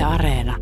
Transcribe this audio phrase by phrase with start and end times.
[0.00, 0.56] Yle Areena.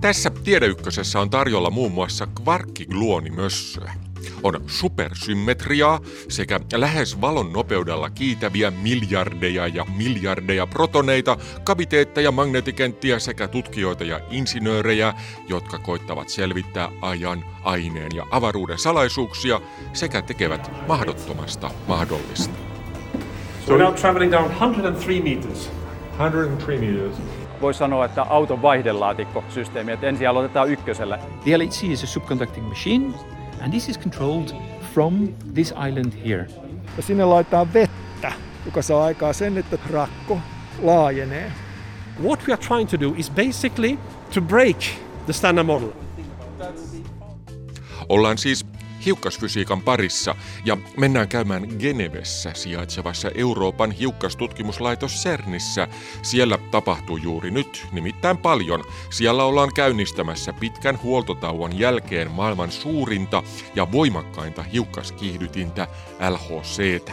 [0.00, 4.01] Tässä Tiedeykkösessä on tarjolla muun muassa kvarkkigluonimössöä.
[4.42, 14.04] On supersymmetriaa sekä lähes valon nopeudella kiitäviä miljardeja ja miljardeja protoneita, kaviteetteja, magneetikenttiä sekä tutkijoita
[14.04, 15.14] ja insinöörejä,
[15.48, 19.60] jotka koittavat selvittää ajan, aineen ja avaruuden salaisuuksia
[19.92, 22.54] sekä tekevät mahdottomasta mahdollista.
[23.66, 25.70] So we're now traveling down 103 meters.
[26.18, 27.16] 103 meters.
[27.60, 31.18] Voi sanoa, että auton vaihdelaatikkosysteemi, että ensin aloitetaan ykkösellä.
[31.44, 33.14] The LHC is a superconducting machine,
[33.62, 34.52] and this is controlled
[34.94, 36.46] from this island here.
[36.96, 38.32] Ja sinne laitetaan vettä,
[38.66, 40.38] joka saa aikaa sen, että rakko
[40.82, 41.52] laajenee.
[42.22, 43.98] What we are trying to do is basically
[44.34, 44.76] to break
[45.26, 45.88] the standard model.
[48.08, 48.66] Ollaan siis
[49.04, 55.88] hiukkasfysiikan parissa ja mennään käymään Genevessä sijaitsevassa Euroopan hiukkastutkimuslaitos CERNissä.
[56.22, 58.84] Siellä tapahtuu juuri nyt nimittäin paljon.
[59.10, 63.42] Siellä ollaan käynnistämässä pitkän huoltotauon jälkeen maailman suurinta
[63.74, 65.88] ja voimakkainta hiukkaskiihdytintä
[66.30, 67.12] LHCtä.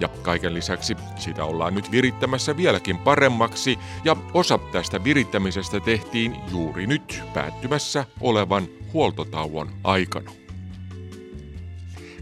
[0.00, 6.86] Ja kaiken lisäksi sitä ollaan nyt virittämässä vieläkin paremmaksi, ja osa tästä virittämisestä tehtiin juuri
[6.86, 10.39] nyt päättymässä olevan huoltotauon aikana.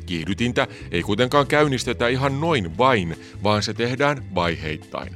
[0.09, 5.13] Kiihdytintä ei kuitenkaan käynnistetä ihan noin vain, vaan se tehdään vaiheittain.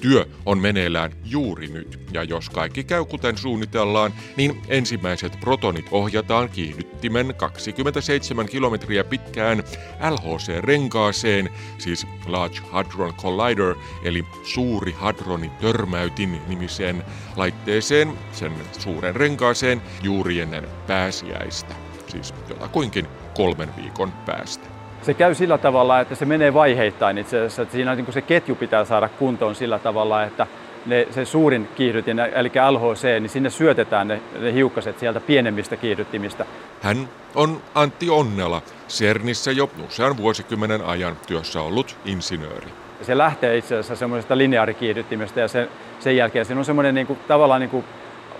[0.00, 6.48] Työ on meneillään juuri nyt, ja jos kaikki käy kuten suunnitellaan, niin ensimmäiset protonit ohjataan
[6.48, 9.62] kiihdyttimen 27 kilometriä pitkään
[10.10, 17.04] LHC-renkaaseen, siis Large Hadron Collider, eli suuri hadroni törmäytin nimiseen
[17.36, 21.74] laitteeseen, sen suuren renkaaseen juuri ennen pääsiäistä,
[22.08, 23.06] siis jotakuinkin
[23.38, 24.66] kolmen viikon päästä.
[25.02, 27.62] Se käy sillä tavalla, että se menee vaiheittain itse asiassa.
[27.62, 30.46] Että siinä niin se ketju pitää saada kuntoon sillä tavalla, että
[30.86, 36.46] ne, se suurin kiihdytin, eli LHC, niin sinne syötetään ne, ne hiukkaset sieltä pienemmistä kiihdyttimistä.
[36.82, 42.68] Hän on Antti Onnela, CERNissä jo usean vuosikymmenen ajan työssä ollut insinööri.
[43.02, 45.68] Se lähtee itse asiassa semmoisesta lineaarikiihdyttimestä ja sen,
[46.00, 47.84] sen jälkeen siinä on semmoinen niin kuin, tavallaan niin kuin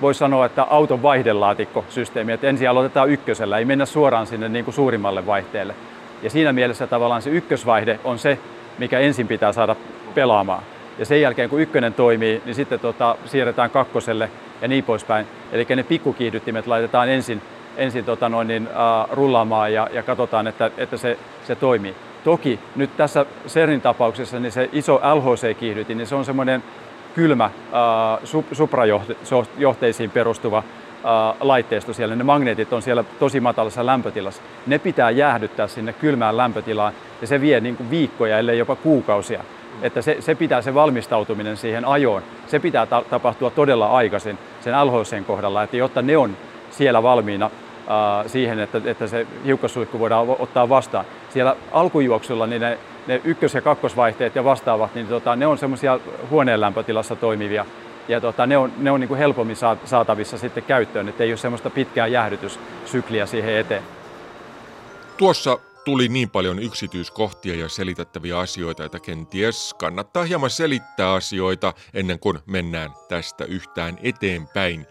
[0.01, 4.75] voisi sanoa, että auton vaihdelaatikkosysteemi, että ensin aloitetaan ykkösellä, ei mennä suoraan sinne niin kuin
[4.75, 5.75] suurimmalle vaihteelle.
[6.23, 8.39] Ja siinä mielessä tavallaan se ykkösvaihde on se,
[8.79, 9.77] mikä ensin pitää saada
[10.15, 10.63] pelaamaan.
[10.99, 14.31] Ja sen jälkeen kun ykkönen toimii, niin sitten tota, siirretään kakkoselle
[14.63, 15.27] ja niin poispäin.
[15.53, 17.43] Eli ne pikkukiihdyttimet laitetaan ensin,
[17.77, 21.95] ensin tota noin, niin, uh, rullaamaan ja, ja katsotaan, että, että se, se toimii.
[22.25, 26.63] Toki nyt tässä CERNin tapauksessa niin se iso LHC-kiihdytin, niin se on semmoinen
[27.15, 27.51] kylmä äh,
[28.53, 32.17] suprajohteisiin perustuva äh, laitteisto siellä.
[32.17, 34.43] Ne magneetit on siellä tosi matalassa lämpötilassa.
[34.67, 39.45] Ne pitää jäähdyttää sinne kylmään lämpötilaan ja se vie niin kuin viikkoja, ellei jopa kuukausia.
[39.83, 44.75] Että se, se pitää se valmistautuminen siihen ajoon, se pitää ta- tapahtua todella aikaisin sen
[44.87, 46.37] LHCn kohdalla, että jotta ne on
[46.71, 51.05] siellä valmiina äh, siihen, että, että se hiukkassuihku voidaan ottaa vastaan.
[51.31, 56.01] Siellä alkujuoksulla niin ne ne ykkös- ja kakkosvaihteet ja vastaavat, niin tota, ne on semmoisia
[56.31, 57.67] huoneen lämpötilassa toimivia.
[58.09, 61.37] Ja tota, ne on, ne on niin kuin helpommin saatavissa sitten käyttöön, että ei ole
[61.37, 63.83] semmoista pitkää jäähdytyssykliä siihen eteen.
[65.17, 72.19] Tuossa tuli niin paljon yksityiskohtia ja selitettäviä asioita, että kenties kannattaa hieman selittää asioita ennen
[72.19, 74.87] kuin mennään tästä yhtään eteenpäin.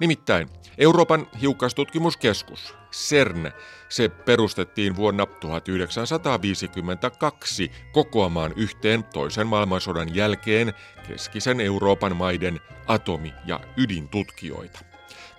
[0.00, 0.48] Nimittäin
[0.78, 3.52] Euroopan hiukkastutkimuskeskus, CERN,
[3.88, 10.72] se perustettiin vuonna 1952 kokoamaan yhteen toisen maailmansodan jälkeen
[11.08, 14.78] keskisen Euroopan maiden atomi- ja ydintutkijoita.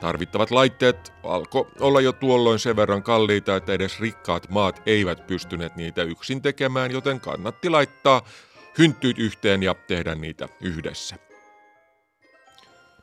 [0.02, 5.76] Tarvittavat laitteet alkoi olla jo tuolloin sen verran kalliita, että edes rikkaat maat eivät pystyneet
[5.76, 8.22] niitä yksin tekemään, joten kannatti laittaa
[8.78, 11.29] hynttyyt yhteen ja tehdä niitä yhdessä.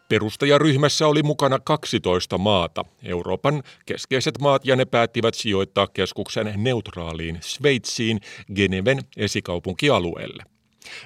[0.08, 8.20] Perustajaryhmässä oli mukana 12 maata, Euroopan keskeiset maat, ja ne päättivät sijoittaa keskuksen neutraaliin Sveitsiin
[8.54, 10.44] Geneven esikaupunkialueelle.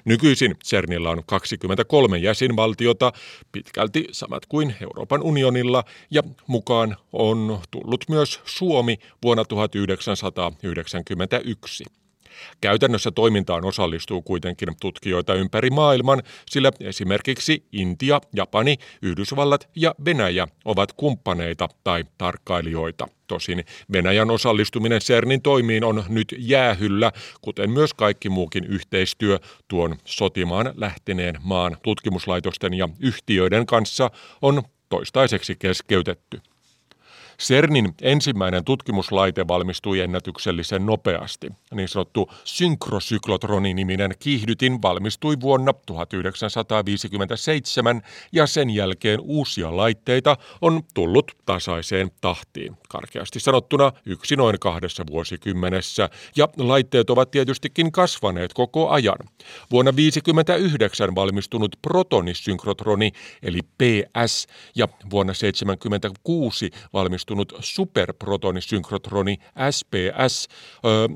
[0.04, 3.12] Nykyisin CERNillä on 23 jäsenvaltiota,
[3.52, 11.84] pitkälti samat kuin Euroopan unionilla, ja mukaan on tullut myös Suomi vuonna 1991.
[12.60, 20.92] Käytännössä toimintaan osallistuu kuitenkin tutkijoita ympäri maailman, sillä esimerkiksi Intia, Japani, Yhdysvallat ja Venäjä ovat
[20.92, 23.08] kumppaneita tai tarkkailijoita.
[23.26, 29.38] Tosin Venäjän osallistuminen CERNin toimiin on nyt jäähyllä, kuten myös kaikki muukin yhteistyö
[29.68, 34.10] tuon sotimaan lähteneen maan tutkimuslaitosten ja yhtiöiden kanssa
[34.42, 36.40] on toistaiseksi keskeytetty.
[37.40, 41.48] CERNin ensimmäinen tutkimuslaite valmistui ennätyksellisen nopeasti.
[41.74, 48.02] Niin sanottu synkrosyklotroni-niminen kiihdytin valmistui vuonna 1957
[48.32, 52.76] ja sen jälkeen uusia laitteita on tullut tasaiseen tahtiin.
[52.88, 59.18] Karkeasti sanottuna yksi noin kahdessa vuosikymmenessä ja laitteet ovat tietystikin kasvaneet koko ajan.
[59.70, 64.46] Vuonna 1959 valmistunut protonissynkrotroni eli PS
[64.76, 69.38] ja vuonna 1976 valmistunut valmistunut superprotonisynkrotroni
[69.70, 70.48] SPS,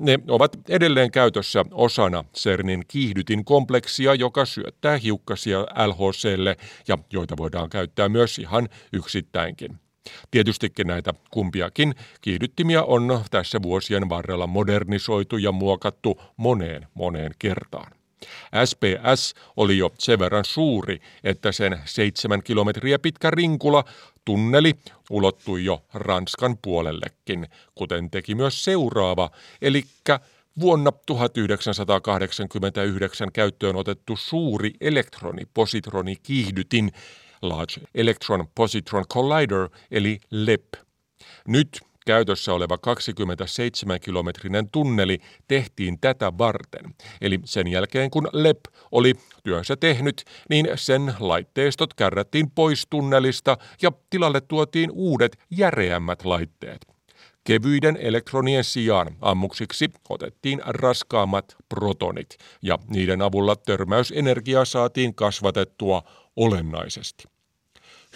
[0.00, 6.56] ne ovat edelleen käytössä osana CERNin kiihdytin kompleksia, joka syöttää hiukkasia LHClle
[6.88, 9.78] ja joita voidaan käyttää myös ihan yksittäinkin.
[10.30, 18.03] Tietystikin näitä kumpiakin kiihdyttimiä on tässä vuosien varrella modernisoitu ja muokattu moneen moneen kertaan.
[18.64, 23.84] SPS oli jo sen verran suuri, että sen seitsemän kilometriä pitkä rinkula
[24.24, 24.74] tunneli
[25.10, 29.30] ulottui jo Ranskan puolellekin, kuten teki myös seuraava,
[29.62, 29.84] eli
[30.60, 36.92] vuonna 1989 käyttöön otettu suuri elektronipositronikiihdytin
[37.42, 40.64] Large Electron Positron Collider eli LEP.
[41.48, 45.18] Nyt käytössä oleva 27-kilometrinen tunneli
[45.48, 46.94] tehtiin tätä varten.
[47.20, 48.60] Eli sen jälkeen kun LEP
[48.92, 56.94] oli työnsä tehnyt, niin sen laitteistot kärrättiin pois tunnelista ja tilalle tuotiin uudet järeämmät laitteet.
[57.44, 66.02] Kevyiden elektronien sijaan ammuksiksi otettiin raskaammat protonit ja niiden avulla törmäysenergiaa saatiin kasvatettua
[66.36, 67.33] olennaisesti.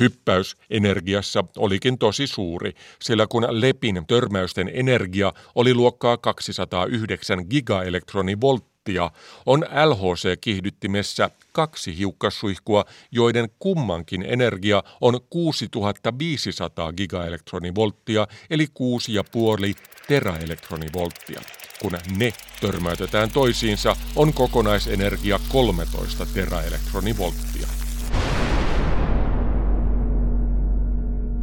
[0.00, 2.73] Hyppäys energiassa olikin tosi suuri,
[3.03, 9.11] sillä kun Lepin törmäysten energia oli luokkaa 209 gigaelektronivolttia,
[9.47, 21.41] on LHC-kiihdyttimessä kaksi hiukkassuihkua, joiden kummankin energia on 6500 gigaelektronivolttia eli 6,5 teraelektronivolttia.
[21.83, 27.78] Kun ne törmäytetään toisiinsa, on kokonaisenergia 13 teraelektronivolttia.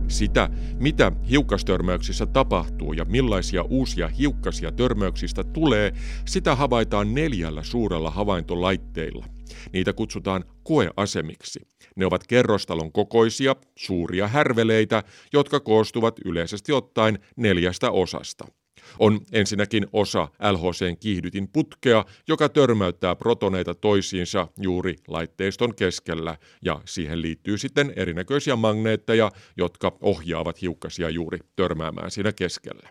[0.08, 0.50] Sitä,
[0.80, 5.92] mitä hiukkastörmäyksissä tapahtuu ja millaisia uusia hiukkasia törmäyksistä tulee,
[6.26, 9.26] sitä havaitaan neljällä suurella havaintolaitteilla.
[9.74, 11.60] Niitä kutsutaan koeasemiksi.
[11.96, 15.04] Ne ovat kerrostalon kokoisia, suuria härveleitä,
[15.34, 18.48] jotka koostuvat yleisesti ottaen neljästä osasta–
[19.00, 27.22] on ensinnäkin osa LHCn kiihdytin putkea, joka törmäyttää protoneita toisiinsa juuri laitteiston keskellä, ja siihen
[27.22, 32.90] liittyy sitten erinäköisiä magneetteja, jotka ohjaavat hiukkasia juuri törmäämään siinä keskellä.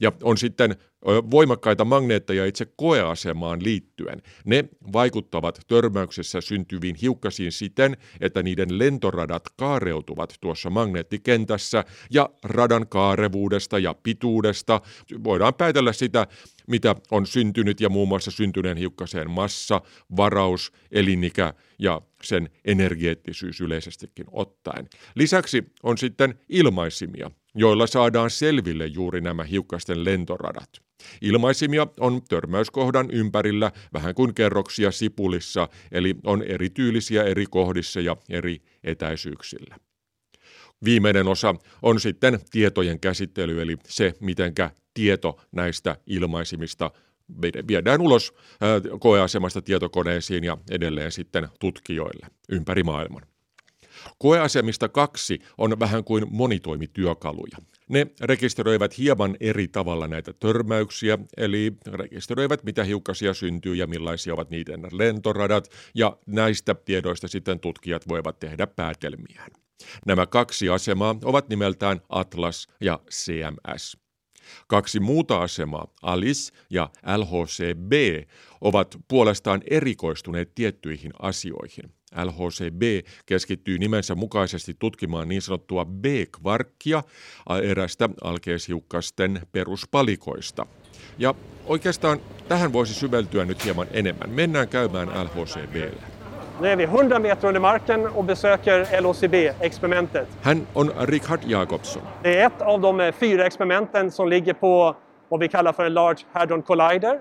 [0.00, 0.76] Ja on sitten
[1.06, 4.22] voimakkaita magneetteja itse koeasemaan liittyen.
[4.44, 13.78] Ne vaikuttavat törmäyksessä syntyviin hiukkasiin siten, että niiden lentoradat kaareutuvat tuossa magneettikentässä ja radan kaarevuudesta
[13.78, 14.80] ja pituudesta
[15.24, 16.26] voidaan päätellä sitä,
[16.66, 19.80] mitä on syntynyt ja muun muassa syntyneen hiukkaseen massa,
[20.16, 24.88] varaus, elinikä ja sen energeettisyys yleisestikin ottaen.
[25.14, 30.70] Lisäksi on sitten ilmaisimia, joilla saadaan selville juuri nämä hiukkasten lentoradat.
[31.20, 38.62] Ilmaisimia on törmäyskohdan ympärillä vähän kuin kerroksia sipulissa, eli on erityylisiä eri kohdissa ja eri
[38.84, 39.76] etäisyyksillä.
[40.84, 46.90] Viimeinen osa on sitten tietojen käsittely, eli se, mitenkä tieto näistä ilmaisimista
[47.68, 48.34] viedään ulos
[49.00, 53.31] koeasemasta tietokoneisiin ja edelleen sitten tutkijoille ympäri maailman.
[54.18, 57.56] Koeasemista kaksi on vähän kuin monitoimityökaluja.
[57.88, 64.50] Ne rekisteröivät hieman eri tavalla näitä törmäyksiä, eli rekisteröivät mitä hiukkasia syntyy ja millaisia ovat
[64.50, 69.50] niiden lentoradat, ja näistä tiedoista sitten tutkijat voivat tehdä päätelmiään.
[70.06, 74.01] Nämä kaksi asemaa ovat nimeltään Atlas ja CMS.
[74.66, 77.92] Kaksi muuta asemaa, ALICE ja LHCb,
[78.60, 81.92] ovat puolestaan erikoistuneet tiettyihin asioihin.
[82.24, 87.02] LHCb keskittyy nimensä mukaisesti tutkimaan niin sanottua B-kvarkkia,
[87.62, 90.66] erästä alkeishiukkasten peruspalikoista.
[91.18, 91.34] Ja
[91.66, 94.30] oikeastaan tähän voisi syveltyä nyt hieman enemmän.
[94.30, 96.11] Mennään käymään LHCbllä.
[96.60, 100.26] Nu är vi 100 meter under marken och besöker LHCb-experimentet.
[100.42, 102.02] Hän on Richard Jakobsson.
[102.22, 104.96] Det är ett av de eh, fyra experimenten som ligger på
[105.28, 107.20] vad vi kallar för en Large Hadron Collider.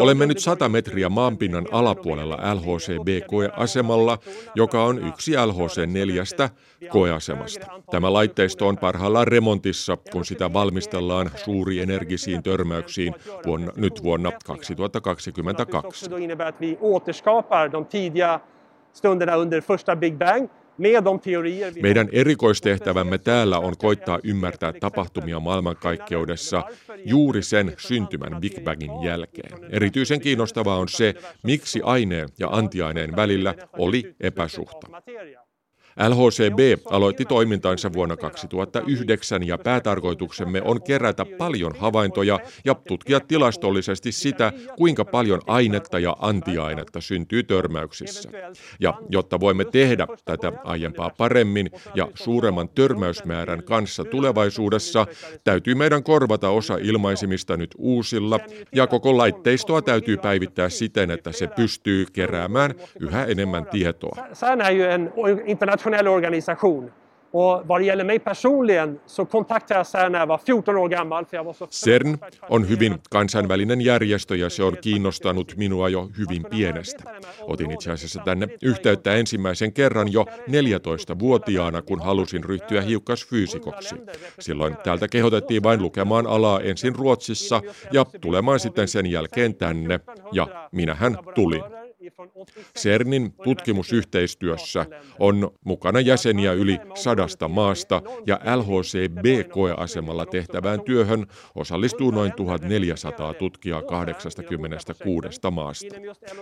[0.00, 4.18] Olemme nyt 100 metriä maanpinnan alapuolella LHCb-koeasemalla,
[4.54, 6.50] joka on yksi LHC neljästä
[6.88, 7.66] koeasemasta.
[7.90, 11.30] Tämä laitteisto on parhaillaan remontissa, kun sitä valmistellaan
[11.82, 13.14] energisiin törmäyksiin
[13.46, 16.10] vuonna, nyt vuonna 2022.
[18.92, 20.48] stunderna under första Big Bang
[21.82, 26.62] Meidän erikoistehtävämme täällä on koittaa ymmärtää tapahtumia maailmankaikkeudessa
[27.04, 29.52] juuri sen syntymän Big Bangin jälkeen.
[29.70, 34.86] Erityisen kiinnostavaa on se, miksi aineen ja antiaineen välillä oli epäsuhta.
[36.08, 44.52] LHCB aloitti toimintansa vuonna 2009 ja päätarkoituksemme on kerätä paljon havaintoja ja tutkia tilastollisesti sitä,
[44.76, 48.30] kuinka paljon ainetta ja antiainetta syntyy törmäyksissä.
[48.80, 55.06] Ja jotta voimme tehdä tätä aiempaa paremmin ja suuremman törmäysmäärän kanssa tulevaisuudessa,
[55.44, 58.40] täytyy meidän korvata osa ilmaisimista nyt uusilla
[58.74, 64.16] ja koko laitteistoa täytyy päivittää siten, että se pystyy keräämään yhä enemmän tietoa
[65.82, 66.90] internationell organisation.
[67.34, 70.88] Och vad det gäller mig personligen så kontaktade jag CERN när jag var 14 år
[70.88, 71.24] gammal.
[71.24, 76.08] För jag var så CERN on hyvin kansainvälinen järjestö ja se on kiinnostanut minua jo
[76.18, 77.02] hyvin pienestä.
[77.40, 83.94] Otin itse asiassa tänne yhteyttä ensimmäisen kerran jo 14-vuotiaana, kun halusin ryhtyä hiukkasfyysikoksi.
[84.40, 87.60] Silloin täältä kehotettiin vain lukemaan alaa ensin Ruotsissa
[87.92, 90.00] ja tulemaan sitten sen jälkeen tänne.
[90.32, 91.81] Ja minähän tulin.
[92.78, 94.86] CERNin tutkimusyhteistyössä
[95.18, 105.28] on mukana jäseniä yli sadasta maasta ja LHCB-koeasemalla tehtävään työhön osallistuu noin 1400 tutkijaa 86
[105.50, 105.96] maasta.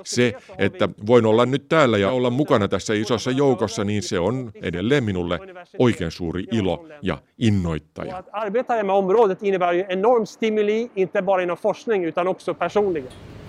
[0.05, 4.51] Se, että voin olla nyt täällä ja olla mukana tässä isossa joukossa, niin se on
[4.63, 5.39] edelleen minulle
[5.79, 8.25] oikein suuri ilo ja innoittaja.
[8.33, 13.40] Arbeta med området innebär ju enorm stimuli, inte bara inom forskning utan också personligen.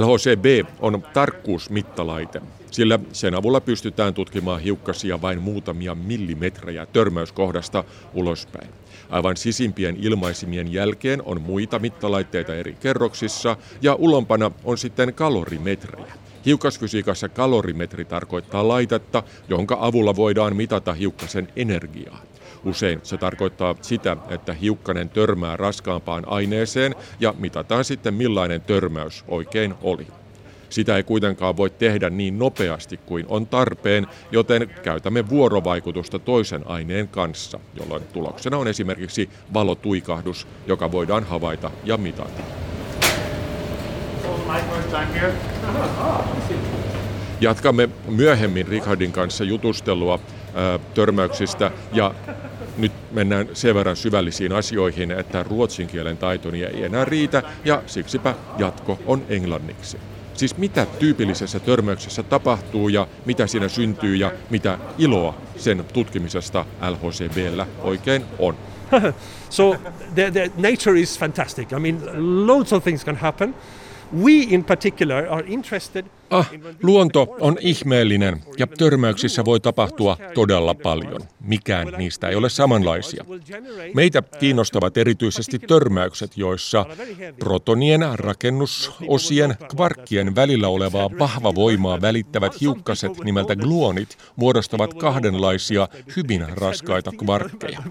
[0.00, 7.84] LHCb on tarkkuusmittalaite, sillä sen avulla pystytään tutkimaan hiukkasia vain muutamia millimetrejä törmäyskohdasta
[8.14, 8.68] ulospäin.
[9.10, 16.12] Aivan sisimpien ilmaisimien jälkeen on muita mittalaitteita eri kerroksissa ja ulompana on sitten kalorimetrejä.
[16.46, 22.22] Hiukkasfysiikassa kalorimetri tarkoittaa laitetta, jonka avulla voidaan mitata hiukkasen energiaa.
[22.66, 29.74] Usein se tarkoittaa sitä, että hiukkanen törmää raskaampaan aineeseen ja mitataan sitten millainen törmäys oikein
[29.82, 30.06] oli.
[30.68, 37.08] Sitä ei kuitenkaan voi tehdä niin nopeasti kuin on tarpeen, joten käytämme vuorovaikutusta toisen aineen
[37.08, 42.42] kanssa, jolloin tuloksena on esimerkiksi valotuikahdus, joka voidaan havaita ja mitata.
[47.40, 50.18] Jatkamme myöhemmin Richardin kanssa jutustelua
[50.94, 52.14] törmäyksistä ja
[52.78, 58.34] nyt mennään sen verran syvällisiin asioihin, että ruotsin kielen taitoni ei enää riitä ja siksipä
[58.58, 59.98] jatko on englanniksi.
[60.34, 67.66] Siis mitä tyypillisessä törmäyksessä tapahtuu ja mitä siinä syntyy ja mitä iloa sen tutkimisesta LHCBllä
[67.82, 68.56] oikein on.
[69.50, 69.76] so
[70.14, 71.72] the, the nature is fantastic.
[71.72, 72.00] I mean,
[72.46, 73.54] loads of things can happen.
[74.22, 76.50] We in particular are interested Ah,
[76.82, 81.20] luonto on ihmeellinen ja törmäyksissä voi tapahtua todella paljon.
[81.40, 83.24] Mikään niistä ei ole samanlaisia.
[83.94, 86.86] Meitä kiinnostavat erityisesti törmäykset, joissa
[87.38, 97.10] protonien rakennusosien kvarkkien välillä olevaa vahva voimaa välittävät hiukkaset nimeltä gluonit muodostavat kahdenlaisia hyvin raskaita
[97.12, 97.82] kvarkkeja.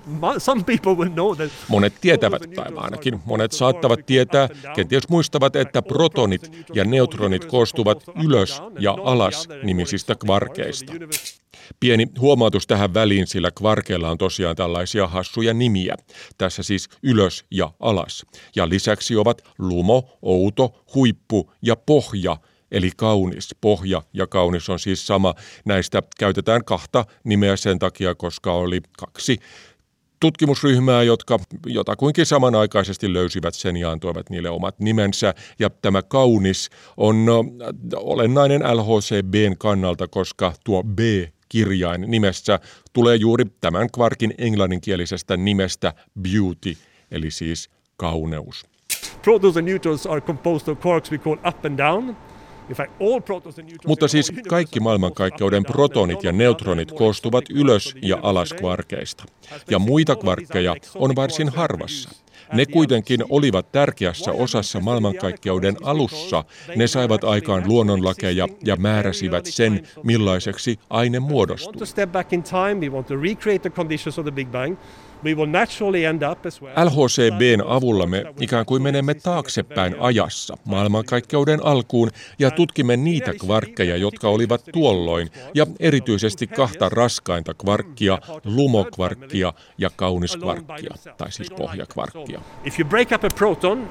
[1.68, 8.62] Monet tietävät, tai ainakin monet saattavat tietää, kenties muistavat, että protonit ja neutronit koostuvat ylös
[8.80, 10.94] ja alas nimisistä kvarkeista.
[11.80, 15.96] Pieni huomautus tähän väliin, sillä kvarkeilla on tosiaan tällaisia hassuja nimiä.
[16.38, 18.26] Tässä siis ylös ja alas.
[18.56, 22.38] Ja lisäksi ovat lumo, outo, huippu ja pohja,
[22.72, 23.56] eli kaunis.
[23.62, 25.34] Pohja ja kaunis on siis sama.
[25.66, 29.38] Näistä käytetään kahta nimeä sen takia, koska oli kaksi
[30.20, 35.34] tutkimusryhmää, jotka jotakuinkin samanaikaisesti löysivät sen ja antoivat niille omat nimensä.
[35.60, 37.26] Ja tämä kaunis on
[37.96, 41.00] olennainen LHCBn kannalta, koska tuo B
[41.50, 42.60] kirjain nimessä
[42.94, 46.78] tulee juuri tämän kvarkin englanninkielisestä nimestä beauty,
[47.12, 48.66] eli siis kauneus.
[49.22, 52.16] Protons and neutrons are composed of quarks we call up and down.
[53.88, 59.24] Mutta siis kaikki maailmankaikkeuden protonit ja neutronit koostuvat ylös- ja alaskvarkeista.
[59.70, 62.10] Ja muita kvarkkeja on varsin harvassa.
[62.54, 66.44] Ne kuitenkin olivat tärkeässä osassa maailmankaikkeuden alussa.
[66.76, 71.74] Ne saivat aikaan luonnonlakeja ja määräsivät sen, millaiseksi aine muodostuu.
[76.84, 84.30] LHCBn avulla me ikään kuin menemme taaksepäin ajassa maailmankaikkeuden alkuun ja tutkimme niitä kvarkkeja, jotka
[84.30, 92.42] olivat tuolloin, ja erityisesti kahta raskainta kvarkkia, lumokvarkkia ja kauniskvarkkia, tai siis pohjakvarkkia.
[92.66, 93.90] If you break up a proton,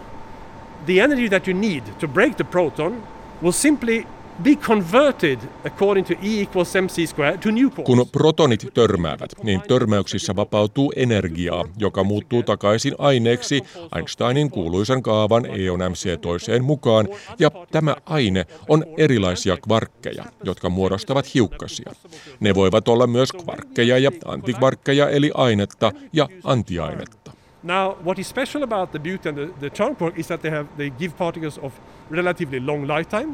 [0.86, 3.02] the energy that you need to break the proton
[3.42, 4.06] will simply
[4.42, 7.84] be converted according to E equals mc squared to new quarks.
[7.84, 13.62] Kun protonit törmäävät, niin törmäyksissä vapautuu energiaa, joka muuttuu takaisin aineeksi
[13.96, 20.70] Einsteinin kuuluisan kaavan E on mc toiseen mukaan, ja tämä aine on erilaisia kvarkkeja, jotka
[20.70, 21.92] muodostavat hiukkasia.
[22.40, 27.32] Ne voivat olla myös kvarkkeja ja antikvarkkeja eli ainetta ja antiainetta.
[27.62, 30.50] Now, what is special about the beauty and the, the charm quark is that they
[30.50, 31.72] have they give particles of
[32.10, 33.32] relatively long lifetime.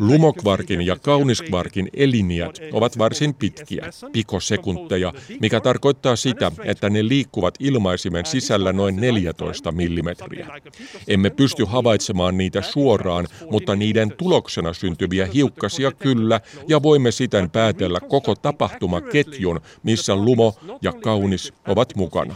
[0.00, 8.26] Lumokvarkin ja kauniskvarkin eliniät ovat varsin pitkiä, pikosekunteja, mikä tarkoittaa sitä, että ne liikkuvat ilmaisimen
[8.26, 10.60] sisällä noin 14 millimetriä.
[11.08, 18.00] Emme pysty havaitsemaan niitä suoraan, mutta niiden tuloksena syntyviä hiukkasia kyllä, ja voimme siten päätellä
[18.00, 22.34] koko tapahtumaketjun, missä lumo ja kaunis ovat mukana.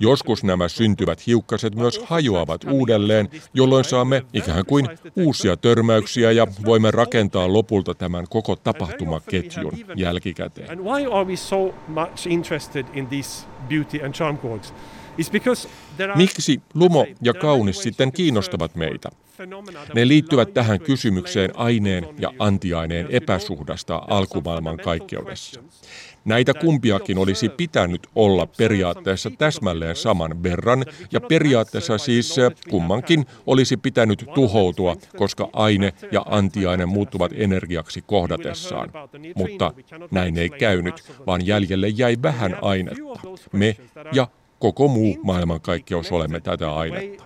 [0.00, 6.90] Joskus nämä syntyvät hiukkaset myös hajoavat uudelleen, jolloin saamme ikään kuin uusia törmäyksiä ja voimme
[6.90, 10.78] rakentaa lopulta tämän koko tapahtumaketjun jälkikäteen.
[16.14, 19.10] Miksi lumo ja kaunis sitten kiinnostavat meitä?
[19.94, 25.60] Ne liittyvät tähän kysymykseen aineen ja antiaineen epäsuhdasta alkumaailman kaikkeudessa.
[26.24, 33.76] Näitä kumpiakin olisi pitänyt olla periaatteessa täsmälleen saman verran, ja periaatteessa siis eh, kummankin olisi
[33.76, 38.92] pitänyt tuhoutua, koska aine ja antiaine muuttuvat energiaksi kohdatessaan.
[39.34, 39.72] Mutta
[40.10, 43.20] näin ei käynyt, vaan jäljelle jäi vähän ainetta.
[43.52, 43.76] Me
[44.12, 44.28] ja
[44.60, 47.24] koko muu maailmankaikkeus olemme tätä ainetta.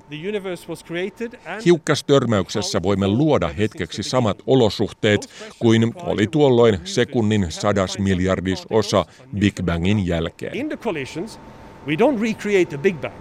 [1.65, 9.07] Hiukkastörmäyksessä voimme luoda hetkeksi samat olosuhteet kuin oli tuolloin sekunnin sadas miljardis osa
[9.39, 10.57] Big Bangin jälkeen.
[10.57, 11.41] In the collisions,
[11.87, 13.15] we don't recreate the Big Bang,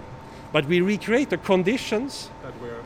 [0.52, 2.30] but we recreate the conditions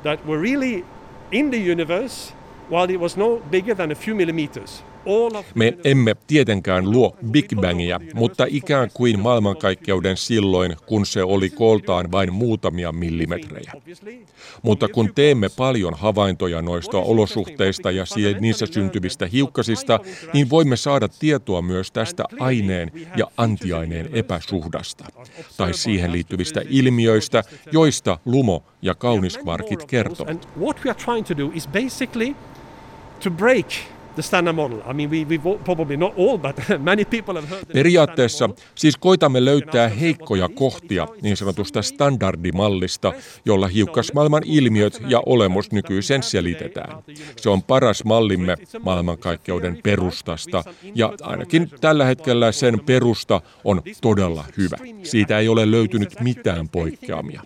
[0.03, 0.85] that were really
[1.33, 2.35] in the universe
[2.71, 4.85] while it was no bigger than a few millimeters.
[5.55, 12.13] Me emme tietenkään luo Big Bangia, mutta ikään kuin maailmankaikkeuden silloin, kun se oli kooltaan
[12.13, 13.73] vain muutamia millimetrejä.
[14.63, 18.05] Mutta kun teemme paljon havaintoja noista olosuhteista ja
[18.41, 20.01] niissä syntyvistä hiukkasista,
[20.33, 25.05] niin voimme saada tietoa myös tästä aineen ja antiaineen epäsuhdasta,
[25.57, 30.49] tai siihen liittyvistä ilmiöistä, joista lumo ja kauniskvarkit kertovat.
[33.25, 33.67] To break
[34.19, 34.79] the standard model.
[34.91, 36.57] I mean, we, we've all, probably not all, but
[36.93, 43.13] many people have heard the Periaatteessa siis koitamme löytää heikkoja kohtia niin sanotusta standardimallista,
[43.45, 47.03] jolla hiukkasmaailman ilmiöt ja olemus nykyisen selitetään.
[47.37, 54.77] Se on paras mallimme maailmankaikkeuden perustasta ja ainakin tällä hetkellä sen perusta on todella hyvä.
[55.03, 57.43] Siitä ei ole löytynyt mitään poikkeamia.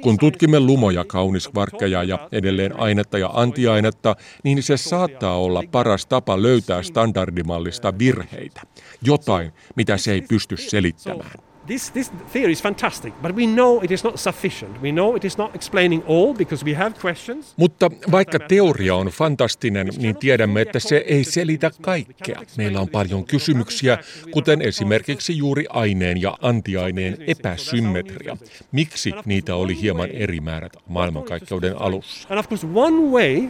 [0.00, 6.42] Kun tutkimme lumoja, kauniskvarkkeja ja edelleen ainetta ja antiainetta, niin se saattaa olla paras tapa
[6.42, 8.60] löytää standardimallista virheitä.
[9.02, 11.32] Jotain, mitä se ei pysty selittämään.
[11.66, 14.82] This, this theory is fantastic, but we know it is not sufficient.
[14.82, 17.54] We know it is not explaining all because we have questions.
[17.56, 22.42] Mutta vaikka teoria on fantastinen, niin tiedämme, että se ei selitä kaikkea.
[22.56, 23.98] Meillä on paljon kysymyksiä,
[24.30, 28.36] kuten esimerkiksi juuri aineen ja antiaineen epäsymmetria.
[28.72, 32.28] Miksi niitä oli hieman eri määrät maailmankaikkeuden alussa?
[32.30, 33.48] And of course, one way,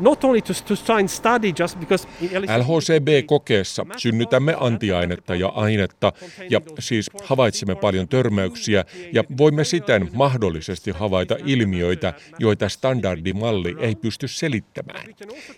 [0.00, 2.08] not only to, to try and study just because...
[2.56, 6.12] LHCb-kokeessa synnytämme antiainetta ja ainetta,
[6.50, 14.28] ja siis havaitsemme paljon törmäyksiä, ja voimme siten mahdollisesti havaita ilmiöitä, joita standardimalli ei pysty
[14.28, 15.06] selittämään.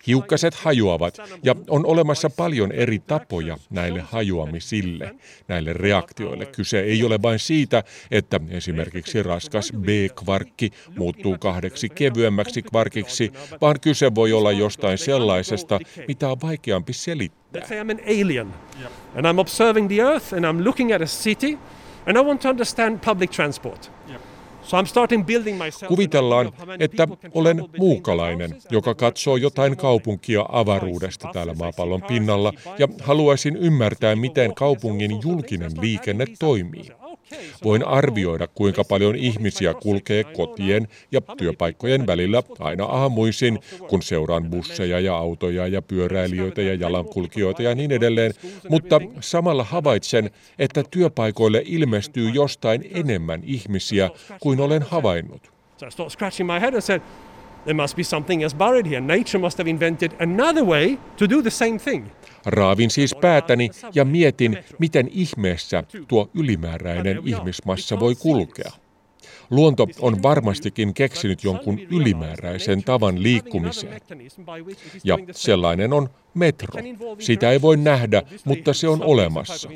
[0.06, 5.14] Hiukkaset hajoavat, ja on olemassa paljon eri tapoja näille hajoamisille,
[5.48, 6.46] näille reaktioille.
[6.46, 14.14] Kyse ei ole vain siitä, että esimerkiksi raskas B-kvarkki muuttuu kahdeksi kevyemmäksi kvarkiksi, vaan kyse
[14.14, 17.62] voi olla jostain sellaisesta, mitä on vaikeampi selittää.
[17.62, 18.54] Let's say I'm an alien
[19.16, 21.58] and I'm observing the Earth and I'm looking at a city
[22.06, 23.90] and I want to understand public transport.
[24.62, 31.54] So I'm starting building myself Kuvitellaan, että olen muukalainen, joka katsoo jotain kaupunkia avaruudesta täällä
[31.54, 36.90] maapallon pinnalla ja haluaisin ymmärtää, miten kaupungin julkinen liikenne toimii.
[37.64, 45.00] Voin arvioida, kuinka paljon ihmisiä kulkee kotien ja työpaikkojen välillä aina aamuisin, kun seuraan busseja
[45.00, 48.32] ja autoja ja pyöräilijöitä ja jalankulkijoita ja niin edelleen,
[48.68, 55.52] mutta samalla havaitsen, että työpaikoille ilmestyy jostain enemmän ihmisiä kuin olen havainnut.
[57.64, 59.00] There must be something else buried here.
[59.00, 62.06] Nature must have invented another way to do the same thing.
[62.46, 68.70] Raavin siis päätäni ja mietin, miten ihmeessä tuo ylimääräinen ihmismassa voi kulkea.
[69.50, 74.00] Luonto on varmastikin keksinyt jonkun ylimääräisen tavan liikkumiseen.
[75.04, 76.82] Ja sellainen on metro.
[77.18, 79.68] Sitä ei voi nähdä, mutta se on olemassa.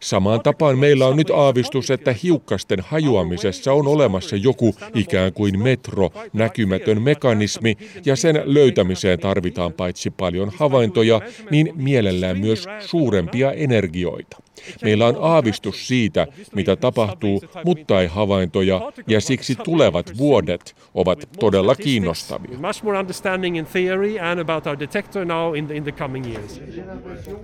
[0.00, 6.10] Samaan tapaan meillä on nyt aavistus, että hiukkasten hajuamisessa on olemassa joku ikään kuin metro,
[6.32, 11.20] näkymätön mekanismi, ja sen löytämiseen tarvitaan paitsi paljon havaintoja,
[11.50, 14.36] niin mielellään myös suurempia energioita.
[14.82, 21.74] Meillä on aavistus siitä, mitä tapahtuu, mutta ei havaintoja, ja siksi tulevat vuodet ovat todella
[21.74, 22.58] kiinnostavia.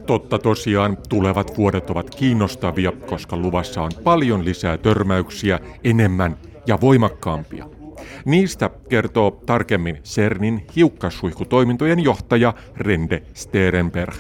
[0.06, 7.68] Totta tosiaan, tulevat vuodet ovat kiinnostavia, koska luvassa on paljon lisää törmäyksiä, enemmän ja voimakkaampia.
[8.24, 14.14] Niistä kertoo tarkemmin CERNin hiukkassuihkutoimintojen johtaja Rende Sterenberg.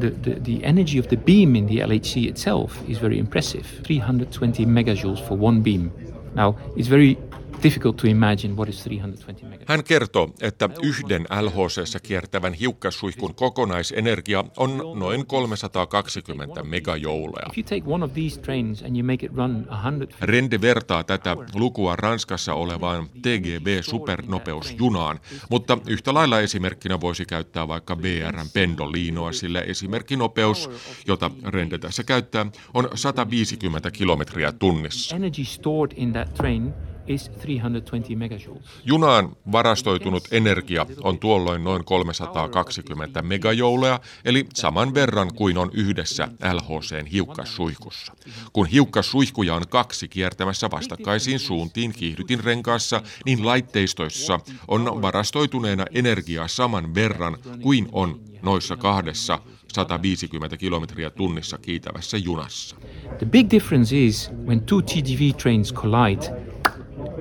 [0.00, 4.64] The, the, the energy of the beam in the LHC itself is very impressive 320
[4.64, 5.90] megajoules for one beam.
[6.34, 7.18] Now, it's very
[7.62, 9.68] difficult to imagine what is 320 megawatts.
[9.68, 17.46] Hän kertoo, että yhden LHC kiertävän hiukkassuihkun kokonaisenergia on noin 320 megajoulea.
[17.50, 21.04] If you take one of these trains and you make it run 100 Rende vertaa
[21.04, 25.20] tätä lukua Ranskassa olevaan TGV supernopeusjunaan,
[25.50, 30.70] mutta yhtä lailla esimerkkinä voisi käyttää vaikka BRn pendoliinoa, sillä esimerkkinopeus,
[31.06, 35.16] jota Rende tässä käyttää, on 150 kilometriä tunnissa.
[35.16, 36.72] energy stored in that train
[37.10, 38.64] is 320 megajoules.
[38.84, 47.06] Junaan varastoitunut energia on tuolloin noin 320 megajoulea, eli saman verran kuin on yhdessä LHCn
[47.06, 48.12] hiukkassuihkussa.
[48.52, 56.94] Kun hiukkassuihkuja on kaksi kiertämässä vastakkaisiin suuntiin kiihdytin renkaassa, niin laitteistoissa on varastoituneena energiaa saman
[56.94, 59.38] verran kuin on noissa kahdessa
[59.72, 62.76] 150 kilometriä tunnissa kiitävässä junassa.
[63.18, 66.26] The big difference is when two TGV trains collide,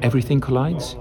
[0.02, 0.96] everything collides.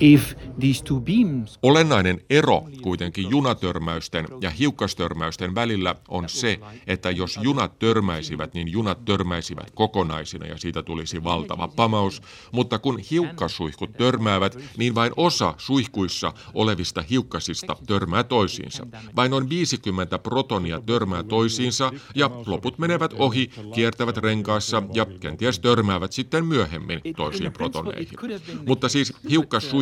[0.00, 7.38] If these two beams Olennainen ero kuitenkin junatörmäysten ja hiukkastörmäysten välillä on se, että jos
[7.42, 14.58] junat törmäisivät, niin junat törmäisivät kokonaisina ja siitä tulisi valtava pamaus, mutta kun hiukkasuihkut törmäävät,
[14.76, 18.86] niin vain osa suihkuissa olevista hiukkasista törmää toisiinsa.
[19.16, 26.12] Vain noin 50 protonia törmää toisiinsa ja loput menevät ohi, kiertävät renkaassa ja kenties törmäävät
[26.12, 28.18] sitten myöhemmin toisiin protoneihin.
[28.66, 29.14] Mutta siis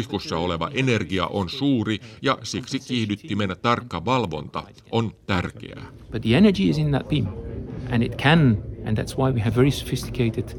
[0.07, 5.87] hiukkassuihkussa oleva energia on suuri ja siksi kiihdyttimen tarkka valvonta on tärkeää.
[6.13, 7.27] But the energy is in that beam,
[7.91, 10.53] and it can, and that's why we have very sophisticated uh,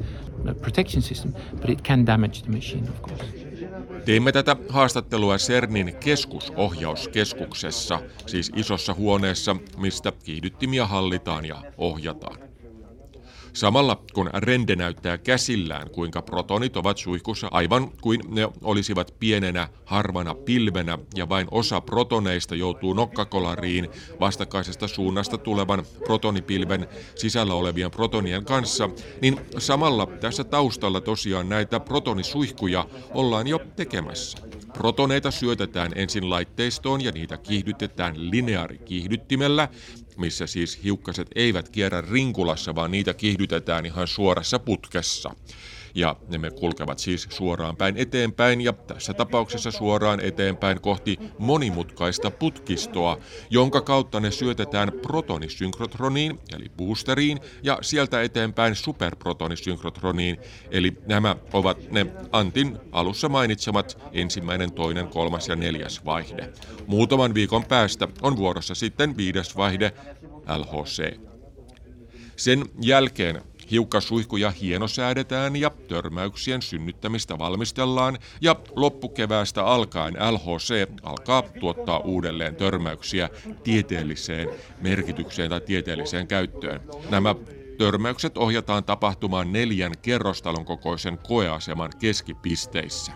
[0.60, 1.32] protection system.
[1.60, 3.24] But it can damage the machine, of course.
[4.04, 12.47] Teimme tätä haastattelua CERNin keskusohjauskeskuksessa, siis isossa huoneessa, mistä kiihdyttimiä hallitaan ja ohjataan.
[13.58, 20.34] Samalla kun Rende näyttää käsillään, kuinka protonit ovat suihkussa aivan kuin ne olisivat pienenä harvana
[20.34, 23.88] pilvenä ja vain osa protoneista joutuu nokkakolariin
[24.20, 28.90] vastakkaisesta suunnasta tulevan protonipilven sisällä olevien protonien kanssa,
[29.22, 34.38] niin samalla tässä taustalla tosiaan näitä protonisuihkuja ollaan jo tekemässä.
[34.72, 39.68] Protoneita syötetään ensin laitteistoon ja niitä kiihdytetään lineaarikiihdyttimellä,
[40.18, 45.30] missä siis hiukkaset eivät kierrä rinkulassa, vaan niitä kiihdytetään ihan suorassa putkessa.
[45.94, 53.18] Ja ne kulkevat siis suoraan päin eteenpäin ja tässä tapauksessa suoraan eteenpäin kohti monimutkaista putkistoa,
[53.50, 60.38] jonka kautta ne syötetään protonisynkrotroniin eli boosteriin ja sieltä eteenpäin superprotonisynkrotroniin
[60.70, 66.52] eli nämä ovat ne Antin alussa mainitsemat ensimmäinen, toinen, kolmas ja neljäs vaihde.
[66.86, 69.92] Muutaman viikon päästä on vuorossa sitten viides vaihde
[70.56, 71.18] LHC.
[72.36, 82.56] Sen jälkeen hiukkasuihkuja hienosäädetään ja törmäyksien synnyttämistä valmistellaan ja loppukeväästä alkaen LHC alkaa tuottaa uudelleen
[82.56, 83.30] törmäyksiä
[83.64, 84.48] tieteelliseen
[84.80, 86.80] merkitykseen tai tieteelliseen käyttöön.
[87.10, 87.34] Nämä
[87.78, 93.12] törmäykset ohjataan tapahtumaan neljän kerrostalon kokoisen koeaseman keskipisteissä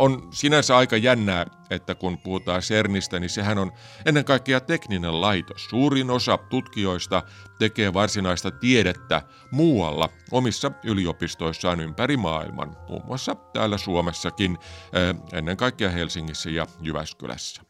[0.00, 3.72] on sinänsä aika jännää, että kun puhutaan CERNistä, niin sehän on
[4.06, 5.64] ennen kaikkea tekninen laitos.
[5.64, 7.22] Suurin osa tutkijoista
[7.58, 14.58] tekee varsinaista tiedettä muualla omissa yliopistoissaan ympäri maailman, muun muassa täällä Suomessakin,
[14.92, 17.62] eh, ennen kaikkea Helsingissä ja Jyväskylässä.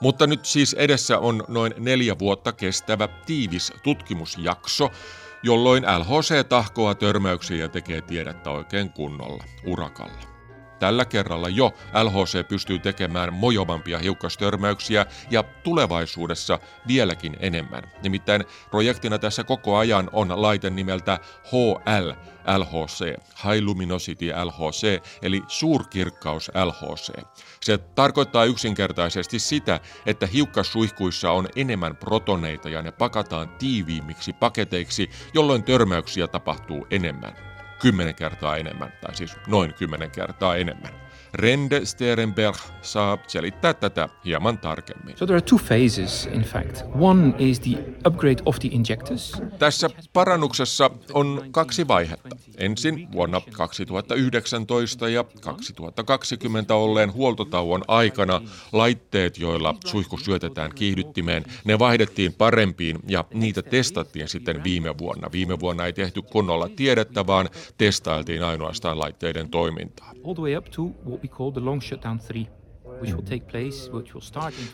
[0.00, 4.90] Mutta nyt siis edessä on noin neljä vuotta kestävä tiivis tutkimusjakso,
[5.42, 10.27] jolloin LHC tahkoa törmäyksiä ja tekee tiedettä oikein kunnolla, urakalla.
[10.78, 17.82] Tällä kerralla jo LHC pystyy tekemään mojovampia hiukkastörmäyksiä ja tulevaisuudessa vieläkin enemmän.
[18.02, 22.10] Nimittäin projektina tässä koko ajan on laite nimeltä HL
[22.56, 23.14] LHC,
[23.44, 27.12] High Luminosity LHC, eli suurkirkkaus LHC.
[27.60, 35.62] Se tarkoittaa yksinkertaisesti sitä, että hiukkassuihkuissa on enemmän protoneita ja ne pakataan tiiviimmiksi paketeiksi, jolloin
[35.62, 37.47] törmäyksiä tapahtuu enemmän.
[37.78, 41.07] Kymmenen kertaa enemmän, tai siis noin kymmenen kertaa enemmän.
[41.34, 45.16] Rende Sterenberg saa selittää tätä hieman tarkemmin.
[45.16, 46.82] So there are two phases, in fact.
[47.00, 49.32] One is the upgrade of the injectors.
[49.58, 52.36] Tässä parannuksessa on kaksi vaihetta.
[52.58, 58.40] Ensin vuonna 2019 ja 2020 olleen huoltotauon aikana
[58.72, 65.28] laitteet, joilla suihku syötetään kiihdyttimeen, ne vaihdettiin parempiin ja niitä testattiin sitten viime vuonna.
[65.32, 70.12] Viime vuonna ei tehty kunnolla tiedettä, vaan testailtiin ainoastaan laitteiden toimintaa.
[70.24, 70.82] All the way up to
[71.18, 72.58] what we call the long shutdown 3.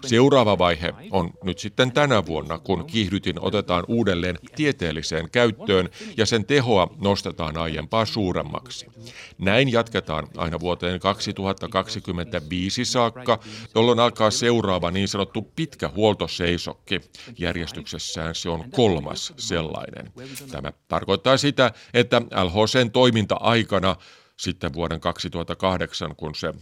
[0.07, 6.47] Seuraava vaihe on nyt sitten tänä vuonna, kun kiihdytin otetaan uudelleen tieteelliseen käyttöön ja sen
[6.47, 8.87] tehoa nostetaan aiempaa suuremmaksi.
[9.39, 13.39] Näin jatketaan aina vuoteen 2025 saakka,
[13.75, 17.01] jolloin alkaa seuraava niin sanottu pitkä huoltoseisokki.
[17.39, 20.13] Järjestyksessään se on kolmas sellainen.
[20.51, 23.97] Tämä tarkoittaa sitä, että LHCn toiminta-aikana
[24.45, 26.53] sitten vuoden 2008, kun se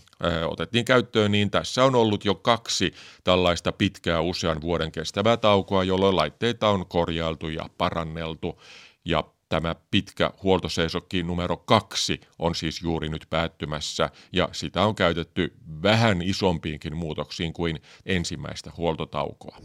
[0.47, 6.17] otettiin käyttöön, niin tässä on ollut jo kaksi tällaista pitkää usean vuoden kestävää taukoa, jolloin
[6.17, 8.61] laitteita on korjailtu ja paranneltu.
[9.05, 15.53] Ja Tämä pitkä huoltoseisokki numero kaksi on siis juuri nyt päättymässä ja sitä on käytetty
[15.83, 19.57] vähän isompiinkin muutoksiin kuin ensimmäistä huoltotaukoa.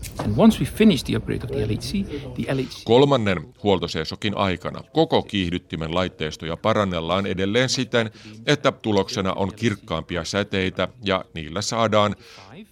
[2.84, 8.12] Kolmannen huoltoseisokin aikana koko kiihdyttimen laitteistoja parannellaan edelleen siten,
[8.46, 12.16] että tuloksena on kirkkaampia säteitä ja niillä saadaan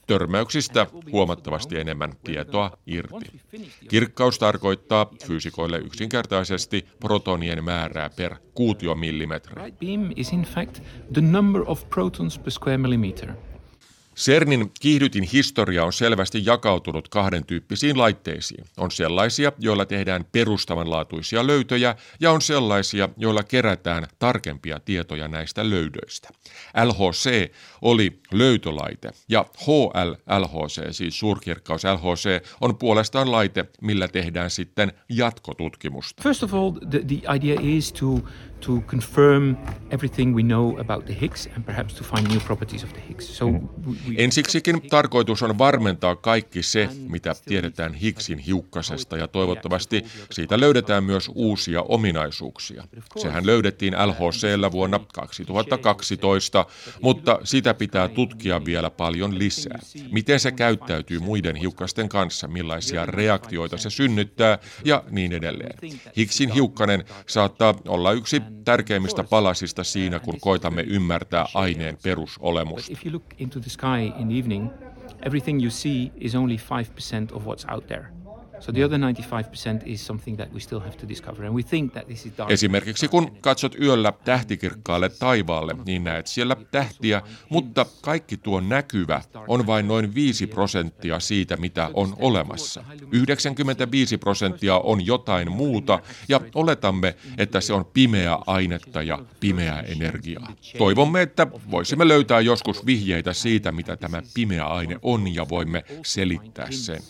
[0.08, 3.42] törmäyksistä huomattavasti enemmän tietoa irti.
[3.90, 9.56] Kirkkaus tarkoittaa fyysikoille yksinkertaisesti protonien määrää per kuutiomillimetri.
[9.56, 13.34] beam is in fact the number of protons per square millimeter.
[14.16, 18.66] CERNin kiihdytin historia on selvästi jakautunut kahden tyyppisiin laitteisiin.
[18.78, 26.30] On sellaisia, joilla tehdään perustavanlaatuisia löytöjä ja on sellaisia, joilla kerätään tarkempia tietoja näistä löydöistä.
[26.86, 27.52] LHC
[27.82, 36.24] oli löytölaite ja HL LHC, siis suurkirkkaus LHC, on puolestaan laite, millä tehdään sitten jatkotutkimusta.
[36.24, 38.22] First of all, the, the idea is to
[38.66, 39.58] to confirm
[39.92, 43.38] everything we know about the Higgs and perhaps to find new properties of the Higgs.
[43.38, 43.46] So
[44.05, 51.04] we, Ensiksikin tarkoitus on varmentaa kaikki se, mitä tiedetään Higgsin hiukkasesta ja toivottavasti siitä löydetään
[51.04, 52.84] myös uusia ominaisuuksia.
[53.18, 56.66] Sehän löydettiin LHCllä vuonna 2012,
[57.02, 59.80] mutta sitä pitää tutkia vielä paljon lisää.
[60.12, 65.80] Miten se käyttäytyy muiden hiukkasten kanssa, millaisia reaktioita se synnyttää ja niin edelleen.
[66.18, 72.98] Higgsin hiukkanen saattaa olla yksi tärkeimmistä palasista siinä, kun koitamme ymmärtää aineen perusolemusta.
[75.24, 78.12] Everything you see is only 5% of what's out there.
[78.60, 81.46] So the other 95% is something that we still have to discover.
[81.46, 82.52] And we think that this is dark.
[82.52, 89.68] Esimerkiksi kun katsot yöllä tähtikirkkaalle taivaalle, niin näet siellä tähtiä, mutta kaikki tuo näkyvä on
[89.68, 92.84] vain noin 5 prosenttia siitä, mitä on olemassa.
[93.12, 100.52] 95 prosenttia on jotain muuta ja oletamme, että se on pimeää ainetta ja pimeää energiaa.
[100.78, 106.72] Toivomme, että voisimme löytää joskus vihjeitä siitä, mitä tämä pimeä aine on ja voimme selittää
[106.72, 107.02] sen.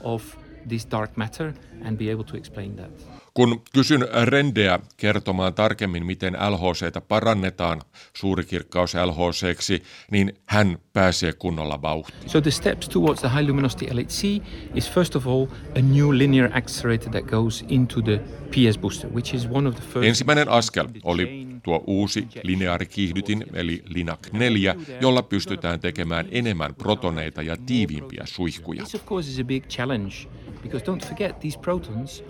[0.00, 0.24] Of
[0.68, 2.90] this dark matter and be able to explain that.
[3.38, 7.82] Kun kysyn Rendeä kertomaan tarkemmin, miten LHCtä parannetaan
[8.16, 12.30] suurikirkkaus LHCksi, niin hän pääsee kunnolla vauhtiin.
[12.30, 14.42] So the steps towards the high luminosity LHC
[14.74, 15.46] is first of all
[15.76, 18.20] a new linear accelerator that goes into the
[18.50, 20.08] PS booster, which is one of the first...
[20.08, 27.56] Ensimmäinen askel oli tuo uusi lineaarikiihdytin eli Linac 4, jolla pystytään tekemään enemmän protoneita ja
[27.66, 28.82] tiiviimpiä suihkuja.
[28.82, 30.14] This of course is a big challenge
[30.62, 32.24] because don't forget these protons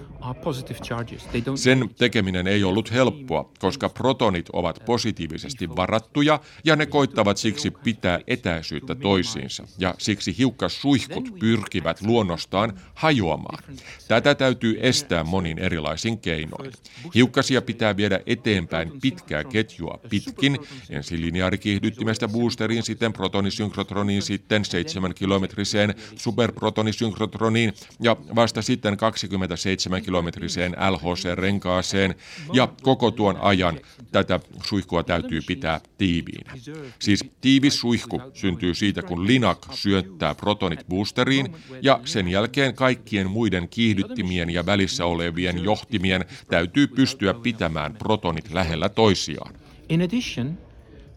[1.54, 8.20] sen tekeminen ei ollut helppoa, koska protonit ovat positiivisesti varattuja ja ne koittavat siksi pitää
[8.26, 9.64] etäisyyttä toisiinsa.
[9.78, 13.64] Ja siksi hiukkassuihkut pyrkivät luonnostaan hajoamaan.
[14.08, 16.72] Tätä täytyy estää monin erilaisin keinoin.
[17.14, 20.58] Hiukkasia pitää viedä eteenpäin pitkää ketjua pitkin,
[20.90, 32.14] ensin lineaarikiihdyttimestä boosteriin, sitten protonisynkrotroniin, sitten 7 kilometriseen superprotonisynkrotroniin ja vasta sitten 27 kilometriseen LHC-renkaaseen
[32.52, 33.80] ja koko tuon ajan
[34.12, 36.52] tätä suihkua täytyy pitää tiiviinä.
[36.98, 43.68] Siis tiivis suihku syntyy siitä, kun linak syöttää protonit boosteriin ja sen jälkeen kaikkien muiden
[43.68, 49.54] kiihdyttimien ja välissä olevien johtimien täytyy pystyä pitämään protonit lähellä toisiaan.
[49.88, 50.58] In addition,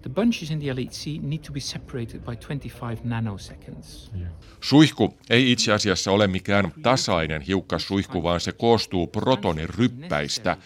[0.02, 4.12] the bunches in the LHC need to be separated by 25 nanoseconds.
[4.62, 10.58] Suihku ei itse asiassa ole mikään tasainen hiukkassuihku, vaan se koostuu protoniryppäistä,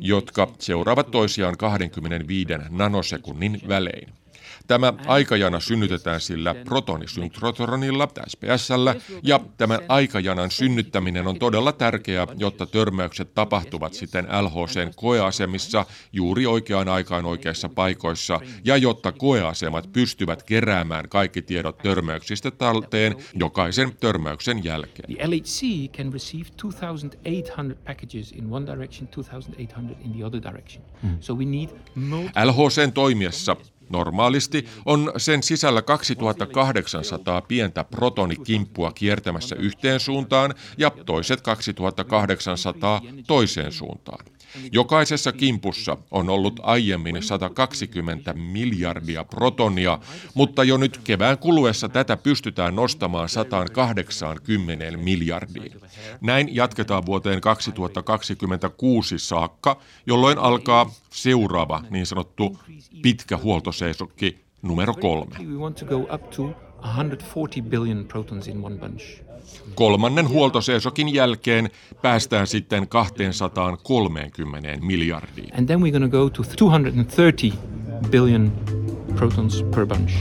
[0.00, 4.23] jotka seuraavat toisiaan 25 nanosekunnin välein.
[4.66, 13.34] Tämä aikajana synnytetään sillä protonisynktrotronilla, SPSllä, ja tämän aikajanan synnyttäminen on todella tärkeää, jotta törmäykset
[13.34, 21.42] tapahtuvat sitten LHCn koeasemissa juuri oikeaan aikaan oikeissa paikoissa, ja jotta koeasemat pystyvät keräämään kaikki
[21.42, 25.16] tiedot törmäyksistä talteen jokaisen törmäyksen jälkeen.
[25.16, 25.64] The LHC
[25.96, 30.84] can receive 2,800 packages in one direction, 2,800 in the other direction.
[31.20, 31.68] So we need
[32.44, 33.56] LHCn toimiessa
[33.88, 44.24] Normaalisti on sen sisällä 2800 pientä protonikimppua kiertämässä yhteen suuntaan ja toiset 2800 toiseen suuntaan.
[44.72, 49.98] Jokaisessa kimpussa on ollut aiemmin 120 miljardia protonia,
[50.34, 55.72] mutta jo nyt kevään kuluessa tätä pystytään nostamaan 180 miljardiin.
[56.20, 62.58] Näin jatketaan vuoteen 2026 saakka, jolloin alkaa seuraava niin sanottu
[63.02, 65.36] pitkä huoltoseisokki numero kolme.
[65.38, 69.23] We want to go up to 140 billion protons in one bunch.
[69.74, 71.70] Kolmannen huoltoseisokin jälkeen
[72.02, 75.54] päästään sitten 230 miljardiin.
[75.58, 77.58] And then we're going to go to 230
[78.10, 78.52] billion
[79.16, 80.12] protons per bunch.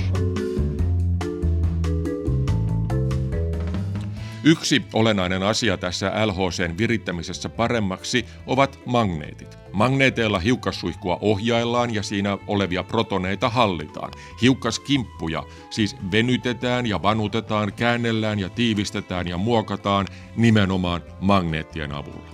[4.45, 9.57] Yksi olennainen asia tässä LHCn virittämisessä paremmaksi ovat magneetit.
[9.73, 14.11] Magneeteilla hiukkassuihkua ohjaillaan ja siinä olevia protoneita hallitaan.
[14.41, 22.33] Hiukkaskimppuja siis venytetään ja vanutetaan, käännellään ja tiivistetään ja muokataan nimenomaan magneettien avulla.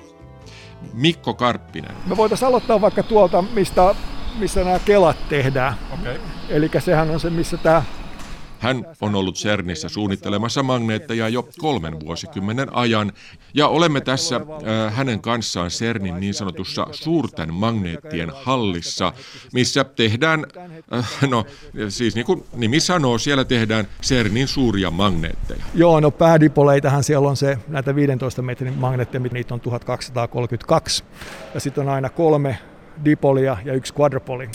[0.93, 1.95] Mikko Karppinen.
[2.05, 3.95] Me voitaisiin aloittaa vaikka tuolta, mistä,
[4.39, 5.73] missä nämä kelat tehdään.
[5.93, 6.19] Okay.
[6.49, 7.83] Eli sehän on se, missä tämä
[8.59, 13.13] Hän on ollut CERNissä suunnittelemassa magneetteja jo kolmen vuosikymmenen ajan,
[13.53, 19.13] ja olemme tässä äh, hänen kanssaan CERNin niin sanotussa suurten magneettien hallissa,
[19.53, 20.45] missä tehdään,
[20.93, 21.45] äh, no
[21.89, 25.63] siis niin kuin nimi sanoo, siellä tehdään CERNin suuria magneetteja.
[25.73, 31.03] Joo, no päädipoleitahan siellä on se, näitä 15 metrin magneetteja, niitä on 1232.
[31.53, 32.59] Ja sitten on aina kolme
[33.05, 34.49] dipolia ja yksi quadrupoli.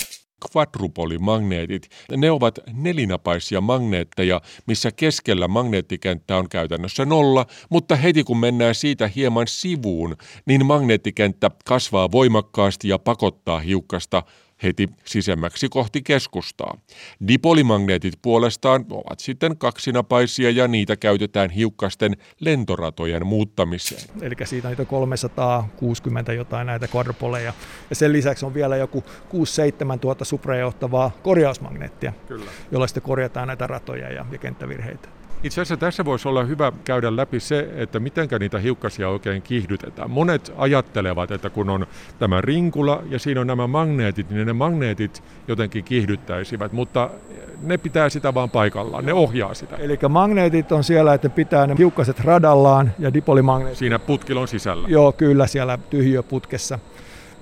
[0.52, 8.74] Quadrupolimagneetit, ne ovat nelinapaisia magneetteja, missä keskellä magneettikenttä on käytännössä nolla, mutta heti kun mennään
[8.74, 14.22] siitä hieman sivuun, niin magneettikenttä kasvaa voimakkaasti ja pakottaa hiukkasta
[14.64, 16.78] heti sisemmäksi kohti keskustaa.
[17.28, 24.02] Dipolimagneetit puolestaan ovat sitten kaksinapaisia ja niitä käytetään hiukkasten lentoratojen muuttamiseen.
[24.22, 27.52] Eli siitä on niitä 360 jotain näitä quadrupoleja.
[27.90, 29.04] Ja sen lisäksi on vielä joku
[29.94, 32.50] 6-7 tuota suprajohtavaa korjausmagneettia, Kyllä.
[32.70, 35.23] jolla sitten korjataan näitä ratoja ja, ja kenttävirheitä.
[35.44, 40.10] Itse asiassa tässä voisi olla hyvä käydä läpi se, että miten niitä hiukkasia oikein kiihdytetään.
[40.10, 41.86] Monet ajattelevat, että kun on
[42.18, 47.10] tämä rinkula ja siinä on nämä magneetit, niin ne magneetit jotenkin kiihdyttäisivät, mutta
[47.62, 49.76] ne pitää sitä vaan paikallaan, ne ohjaa sitä.
[49.76, 53.78] Eli magneetit on siellä, että pitää ne hiukkaset radallaan ja dipolimagneetit.
[53.78, 54.88] Siinä putkilon sisällä.
[54.88, 56.78] Joo, kyllä siellä tyhjöputkessa.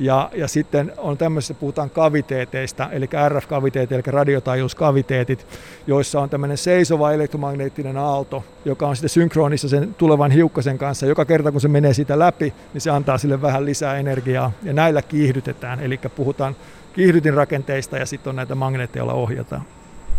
[0.03, 5.47] Ja, ja sitten on tämmöisessä, puhutaan kaviteeteista, eli RF-kaviteetit, eli radiotaajuuskaviteetit,
[5.87, 11.07] joissa on tämmöinen seisova elektromagneettinen aalto, joka on sitten synkronissa sen tulevan hiukkasen kanssa.
[11.07, 14.73] Joka kerta kun se menee siitä läpi, niin se antaa sille vähän lisää energiaa, ja
[14.73, 15.81] näillä kiihdytetään.
[15.81, 16.57] Eli puhutaan
[16.93, 19.62] kiihdytinrakenteista ja sitten on näitä magneetteja, joilla ohjataan.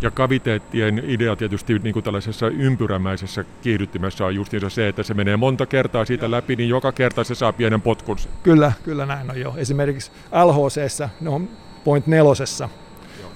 [0.01, 5.37] Ja kaviteettien idea tietysti niin kuin tällaisessa ympyrämäisessä kiihdyttimessä on just se, että se menee
[5.37, 8.17] monta kertaa siitä läpi, niin joka kerta se saa pienen potkun.
[8.43, 9.53] Kyllä, kyllä näin on jo.
[9.57, 10.11] Esimerkiksi
[10.45, 11.49] LHC, ne on
[11.83, 12.69] point nelosessa,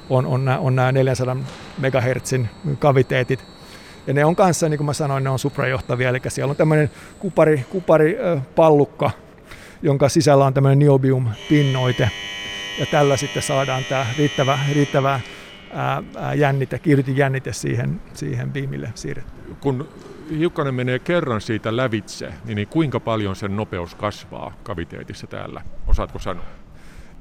[0.09, 1.35] on, on, nämä, on nämä 400
[1.77, 2.33] MHz
[2.79, 3.45] kaviteetit.
[4.07, 6.91] Ja ne on kanssa, niin kuin mä sanoin, ne on suprajohtavia, eli siellä on tämmöinen
[7.19, 8.17] kupari, kupari
[8.55, 9.11] pallukka,
[9.81, 12.09] jonka sisällä on tämmöinen niobium-pinnoite.
[12.79, 14.59] Ja tällä sitten saadaan tämä riittävä,
[16.35, 19.55] jännite, kiihdytin jännite siihen, siihen biimille siirretty.
[19.61, 19.87] Kun
[20.37, 25.61] hiukkanen menee kerran siitä lävitse, niin, niin kuinka paljon sen nopeus kasvaa kaviteetissa täällä?
[25.87, 26.43] Osaatko sanoa?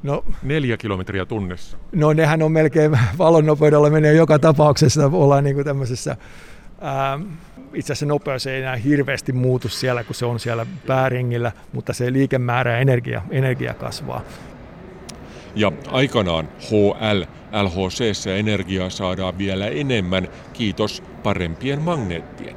[0.03, 1.77] No, Neljä kilometriä tunnissa.
[1.93, 6.17] No nehän on melkein valon nopeudella menee joka tapauksessa, ollaan niin kuin tämmöisessä
[6.81, 7.21] ää,
[7.75, 12.13] itse asiassa nopeus ei enää hirveästi muutu siellä, kun se on siellä pääringillä, mutta se
[12.13, 14.23] liikemäärä ja energia, energia kasvaa.
[15.57, 17.23] Ja aikanaan HL,
[17.63, 22.57] LHC energiaa saadaan vielä enemmän, kiitos parempien magneettien.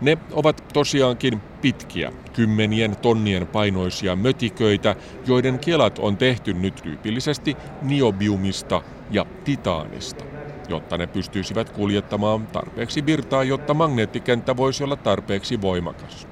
[0.00, 8.82] Ne ovat tosiaankin pitkiä, kymmenien tonnien painoisia mötiköitä, joiden kelat on tehty nyt tyypillisesti niobiumista
[9.10, 10.24] ja titaanista,
[10.68, 16.31] jotta ne pystyisivät kuljettamaan tarpeeksi virtaa, jotta magneettikenttä voisi olla tarpeeksi voimakas.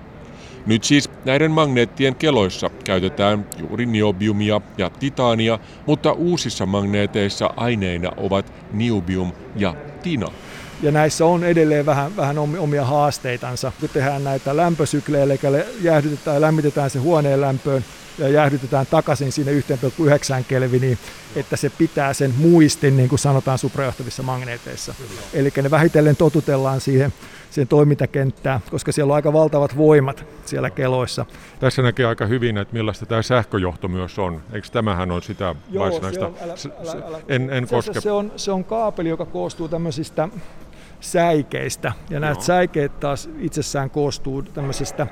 [0.67, 8.53] Nyt siis näiden magneettien keloissa käytetään juuri niobiumia ja titaania, mutta uusissa magneeteissa aineina ovat
[8.73, 10.27] niobium ja tina.
[10.83, 13.73] Ja näissä on edelleen vähän, vähän omia haasteitansa.
[13.81, 15.39] Kun tehdään näitä lämpösyklejä, eli
[15.83, 17.85] jäähdytetään ja lämmitetään se huoneen lämpöön,
[18.21, 20.99] ja jäähdytetään takaisin sinne 1,9 kelviniin,
[21.37, 24.95] että se pitää sen muistin, niin kuin sanotaan suprajohtavissa magneeteissa.
[25.35, 27.13] Eli ne vähitellen totutellaan siihen
[27.51, 31.27] sen toimintakenttään, koska siellä on aika valtavat voimat siellä keloissa.
[31.61, 34.43] Tässä näkee aika hyvin, että millaista tämä sähköjohto myös on.
[34.53, 36.21] Eikö tämähän on sitä Joo, varsinaista?
[36.21, 37.21] Se on, älä, älä, älä.
[37.29, 38.01] En, en koske.
[38.01, 40.29] Se on, se on kaapeli, joka koostuu tämmöisistä
[41.01, 41.93] säikeistä.
[42.11, 45.07] Ja näistä säikeet taas itsessään koostuu tämmöisestä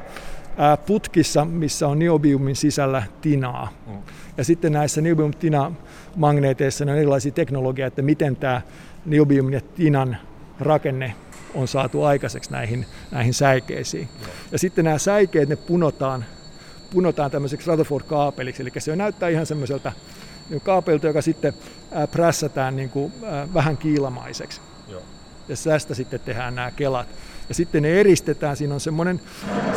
[0.86, 3.72] putkissa, missä on niobiumin sisällä tinaa.
[3.86, 3.96] Mm.
[4.36, 8.62] Ja sitten näissä niobium-tina-magneeteissa on erilaisia teknologioita, että miten tämä
[9.06, 10.16] niobiumin ja tinan
[10.61, 11.14] rakenne
[11.54, 14.09] on saatu aikaiseksi näihin, näihin säikeisiin.
[14.20, 14.26] Mm.
[14.52, 16.24] Ja sitten nämä säikeet, ne punotaan,
[16.90, 19.92] punotaan tämmöiseksi Rutherford-kaapeliksi, eli se näyttää ihan semmoiselta
[20.50, 21.54] niin kaapelilta, joka sitten
[22.11, 23.12] prässätään niin kuin,
[23.54, 24.61] vähän kiilamaiseksi.
[24.88, 25.02] Joo.
[25.48, 27.09] Ja tästä sitten tehdään nämä kelat
[27.49, 28.57] ja sitten ne eristetään.
[28.57, 29.20] Siinä on semmoinen,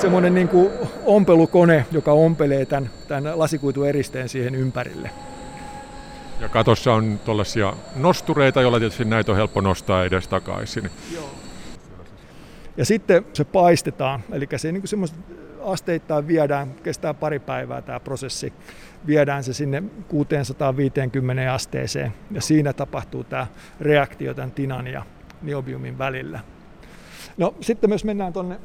[0.02, 0.70] semmoinen niin kuin
[1.06, 5.12] ompelukone, joka ompelee tämän, tämän lasikuitueristeen siihen ympärille.
[6.40, 10.90] Ja katossa on tuollaisia nostureita, joilla tietysti näitä on helppo nostaa edes takaisin.
[11.14, 11.30] Joo.
[12.78, 15.10] Ja sitten se paistetaan, eli se niin kuin
[15.64, 18.54] asteittain viedään, kestää pari päivää tämä prosessi,
[19.08, 23.48] viedään se sinne 650 asteeseen ja siinä tapahtuu tämä
[23.82, 25.06] reaktio tämän tinan ja
[25.42, 26.40] niobiumin välillä.
[27.38, 28.60] No sitten myös mennään tuonne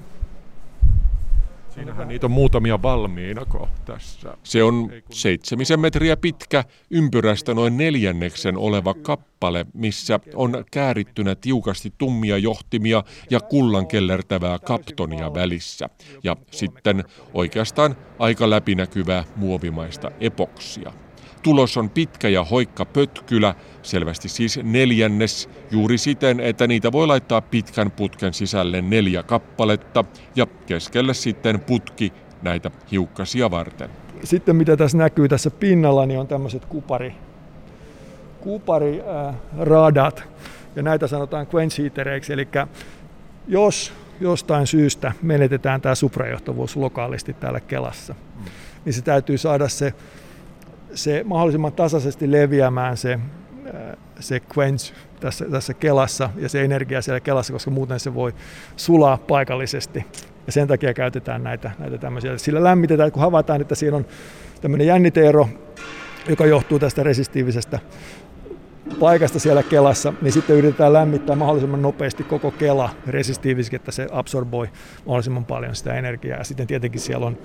[1.77, 3.43] Siinähän niitä on muutamia valmiina
[3.85, 4.37] tässä.
[4.43, 12.39] Se on seitsemisen metriä pitkä, ympyrästä noin neljänneksen oleva kappale, missä on käärittynä tiukasti tummia
[12.39, 15.89] johtimia ja kullan kellertävää kaptonia välissä.
[16.25, 17.05] Ja sitten
[17.35, 20.93] oikeastaan aika läpinäkyvää muovimaista epoksia.
[21.47, 27.41] Tulos on pitkä ja hoikka pötkylä, selvästi siis neljännes, juuri siten, että niitä voi laittaa
[27.41, 30.05] pitkän putken sisälle neljä kappaletta
[30.37, 33.91] ja keskelle sitten putki näitä hiukkasia varten.
[34.25, 37.15] Sitten mitä tässä näkyy tässä pinnalla, niin on tämmöiset kupari,
[38.41, 40.25] kupari äh,
[40.77, 42.49] ja näitä sanotaan quench heatereiksi, eli
[43.49, 48.15] jos jostain syystä menetetään tämä suprajohtavuus lokaalisti täällä Kelassa,
[48.85, 49.95] niin se täytyy saada se
[50.95, 53.19] se mahdollisimman tasaisesti leviämään se,
[54.21, 58.35] se quench tässä, tässä kelassa ja se energia siellä kelassa, koska muuten se voi
[58.77, 60.07] sulaa paikallisesti.
[60.47, 62.39] Ja sen takia käytetään näitä, näitä tämmöisiä.
[62.39, 64.07] Sillä lämmitetään, kun havaitaan, että siinä on
[64.61, 65.49] tämmöinen jänniteero,
[66.29, 67.79] joka johtuu tästä resistiivisestä
[69.01, 74.69] paikasta siellä kelassa, niin sitten yritetään lämmittää mahdollisimman nopeasti koko kela resistiivisesti, että se absorboi
[75.07, 76.39] mahdollisimman paljon sitä energiaa.
[76.39, 77.39] Ja sitten tietenkin siellä on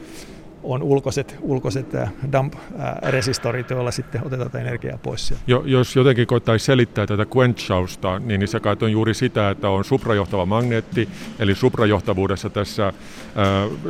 [0.64, 5.44] on ulkoiset, ulkoiset äh, dump-resistorit, joilla sitten otetaan energiaa pois sieltä.
[5.48, 9.70] Jo, jos jotenkin koettaisiin selittää tätä quenchausta, niin, niin se kai on juuri sitä, että
[9.70, 11.10] on suprajohtava magneetti,
[11.40, 12.94] eli suprajohtavuudessa tässä äh,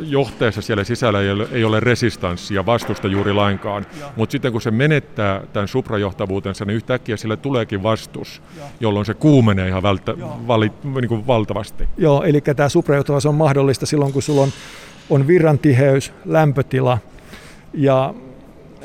[0.02, 4.70] johteessa siellä sisällä ei ole, ei ole resistanssia, vastusta juuri lainkaan, mutta sitten kun se
[4.70, 8.64] menettää tämän suprajohtavuutensa, niin yhtäkkiä sille tuleekin vastus, ja.
[8.80, 10.14] jolloin se kuumenee ihan välttä,
[10.46, 11.88] vali, niin kuin valtavasti.
[11.96, 14.52] Joo, eli tämä suprajohtavuus on mahdollista silloin, kun sulla on
[15.12, 16.98] on virran tiheys, lämpötila
[17.74, 18.14] ja,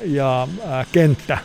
[0.03, 1.37] ja ää, kenttä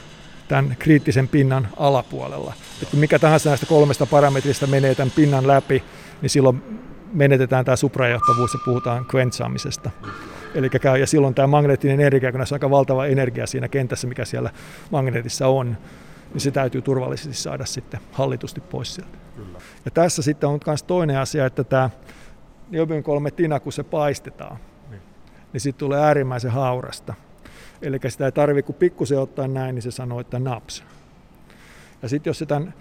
[0.49, 2.53] tämän kriittisen pinnan alapuolella.
[2.83, 5.83] Että mikä tahansa näistä kolmesta parametrista menee tämän pinnan läpi,
[6.23, 6.63] niin silloin
[7.13, 9.91] menetetään tämä suprajohtavuus ja puhutaan quenchaamisesta.
[10.55, 14.07] Eli käy, ja silloin tämä magneettinen energia, kun näissä on aika valtava energia siinä kentässä,
[14.07, 14.51] mikä siellä
[14.91, 15.77] magneetissa on,
[16.33, 19.19] niin se täytyy turvallisesti saada sitten hallitusti pois sieltä.
[19.37, 19.59] Kyllä.
[19.85, 21.91] Ja tässä sitten on myös toinen asia, että tämä
[22.71, 24.59] niobium 3 tina, kun se paistetaan,
[25.53, 27.15] niin, sitten tulee äärimmäisen haurasta.
[27.83, 30.85] Eli sitä ei tarvitse kuin pikkusen ottaa näin, niin se sanoo, että naps.
[32.03, 32.75] Ja sitten jos se tämän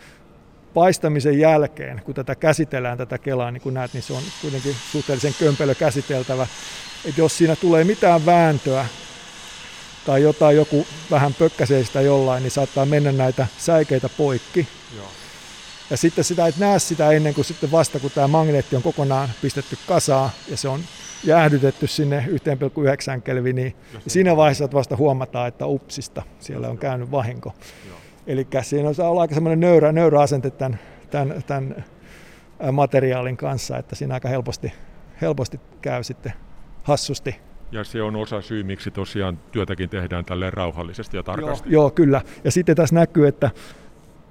[0.74, 5.36] paistamisen jälkeen, kun tätä käsitellään, tätä kelaa, niin kuin näet, niin se on kuitenkin suhteellisen
[5.40, 6.48] kömpelö käsiteltävä.
[7.06, 8.86] Että jos siinä tulee mitään vääntöä
[10.06, 14.68] tai jotain, joku vähän pökkäsee sitä jollain, niin saattaa mennä näitä säikeitä poikki.
[15.92, 19.30] Ja sitten sitä et näe sitä ennen kuin sitten vasta, kun tämä magneetti on kokonaan
[19.42, 20.80] pistetty kasaan ja se on
[21.24, 23.76] jäähdytetty sinne 1,9 kelviniin.
[23.94, 27.54] Ja siinä vaiheessa vasta huomataan, että upsista siellä on käynyt vahinko.
[28.28, 30.80] Eli siinä on olla aika semmoinen nöyrä, nöyrä asente tämän,
[31.12, 31.84] tämän, tämän
[32.72, 34.74] materiaalin kanssa, että siinä aika helposti,
[35.22, 36.34] helposti käy sitten
[36.84, 37.36] hassusti.
[37.72, 41.70] Ja se on osa syy, miksi tosiaan työtäkin tehdään tälleen rauhallisesti ja tarkasti.
[41.70, 42.22] Joo, joo kyllä.
[42.44, 43.52] Ja sitten tässä näkyy, että,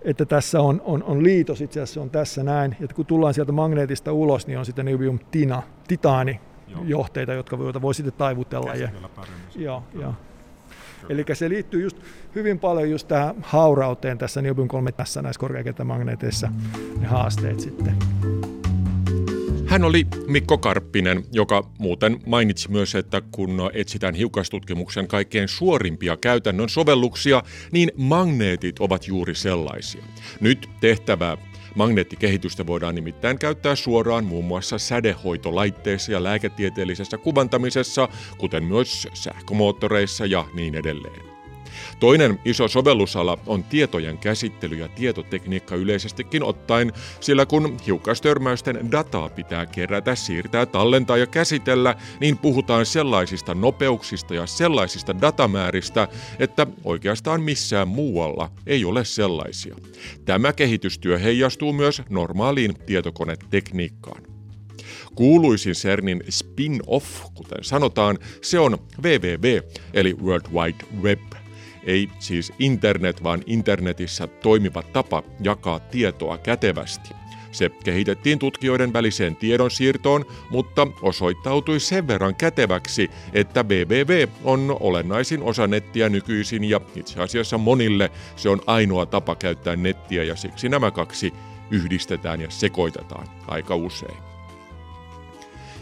[0.02, 2.76] että tässä on, on, on liitos, itse asiassa on tässä näin.
[2.80, 6.82] Ja kun tullaan sieltä magneetista ulos, niin on sitten niobium tina, titaani joo.
[6.84, 8.74] johteita, jotka voi, voi sitten taivutella.
[8.74, 8.88] Ja,
[9.56, 10.14] joo, joo.
[11.08, 11.96] Eli se liittyy just
[12.34, 16.48] hyvin paljon just tähän haurauteen tässä niobium 3 tässä näissä korkeakenttämagneeteissa
[17.00, 17.96] ne haasteet sitten.
[19.70, 26.68] Hän oli Mikko Karppinen, joka muuten mainitsi myös, että kun etsitään hiukkastutkimuksen kaikkein suorimpia käytännön
[26.68, 27.42] sovelluksia,
[27.72, 30.02] niin magneetit ovat juuri sellaisia.
[30.40, 31.36] Nyt tehtävää
[31.74, 38.08] Magneettikehitystä voidaan nimittäin käyttää suoraan muun muassa sädehoitolaitteissa ja lääketieteellisessä kuvantamisessa,
[38.38, 41.29] kuten myös sähkömoottoreissa ja niin edelleen.
[42.00, 49.66] Toinen iso sovellusala on tietojen käsittely ja tietotekniikka yleisestikin ottaen, sillä kun hiukkastörmäysten dataa pitää
[49.66, 57.88] kerätä, siirtää, tallentaa ja käsitellä, niin puhutaan sellaisista nopeuksista ja sellaisista datamääristä, että oikeastaan missään
[57.88, 59.76] muualla ei ole sellaisia.
[60.24, 64.22] Tämä kehitystyö heijastuu myös normaaliin tietokonetekniikkaan.
[65.14, 69.60] Kuuluisin CERNin spin-off, kuten sanotaan, se on WWW
[69.94, 71.39] eli World Wide Web.
[71.84, 77.14] Ei siis internet, vaan internetissä toimiva tapa jakaa tietoa kätevästi.
[77.52, 85.66] Se kehitettiin tutkijoiden väliseen tiedonsiirtoon, mutta osoittautui sen verran käteväksi, että BBV on olennaisin osa
[85.66, 90.90] nettiä nykyisin ja itse asiassa monille se on ainoa tapa käyttää nettiä ja siksi nämä
[90.90, 91.32] kaksi
[91.70, 94.30] yhdistetään ja sekoitetaan aika usein.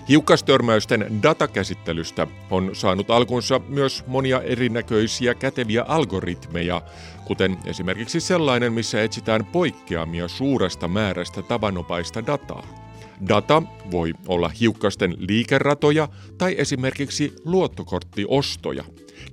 [0.09, 6.83] Hiukkastörmäysten datakäsittelystä on saanut alkunsa myös monia erinäköisiä käteviä algoritmeja,
[7.25, 12.67] kuten esimerkiksi sellainen, missä etsitään poikkeamia suuresta määrästä tavanopaista dataa.
[13.29, 18.85] Data voi olla hiukkasten liikeratoja tai esimerkiksi luottokorttiostoja.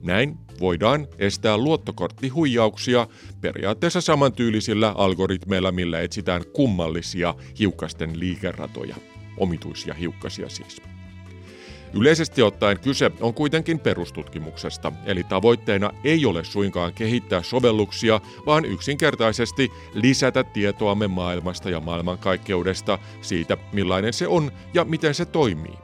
[0.04, 3.08] Näin voidaan estää luottokorttihuijauksia
[3.42, 8.96] periaatteessa samantyylisillä algoritmeilla, millä etsitään kummallisia hiukkasten liikeratoja
[9.38, 10.82] omituisia hiukkasia siis.
[11.94, 19.72] Yleisesti ottaen kyse on kuitenkin perustutkimuksesta, eli tavoitteena ei ole suinkaan kehittää sovelluksia, vaan yksinkertaisesti
[19.94, 25.78] lisätä tietoamme maailmasta ja maailmankaikkeudesta siitä, millainen se on ja miten se toimii.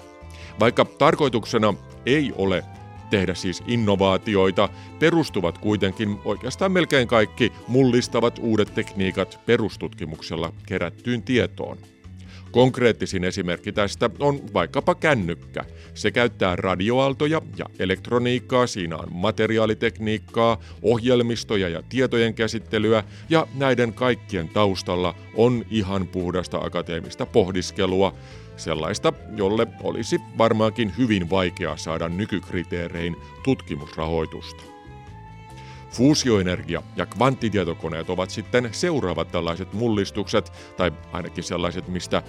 [0.59, 1.73] Vaikka tarkoituksena
[2.05, 2.63] ei ole
[3.09, 11.77] tehdä siis innovaatioita, perustuvat kuitenkin oikeastaan melkein kaikki mullistavat uudet tekniikat perustutkimuksella kerättyyn tietoon.
[12.51, 15.65] Konkreettisin esimerkki tästä on vaikkapa kännykkä.
[15.93, 24.49] Se käyttää radioaaltoja ja elektroniikkaa, siinä on materiaalitekniikkaa, ohjelmistoja ja tietojen käsittelyä, ja näiden kaikkien
[24.49, 28.15] taustalla on ihan puhdasta akateemista pohdiskelua,
[28.57, 34.80] sellaista, jolle olisi varmaankin hyvin vaikea saada nykykriteerein tutkimusrahoitusta.
[35.91, 42.23] Fuusioenergia ja kvanttitietokoneet ovat sitten seuraavat tällaiset mullistukset, tai ainakin sellaiset, mistä,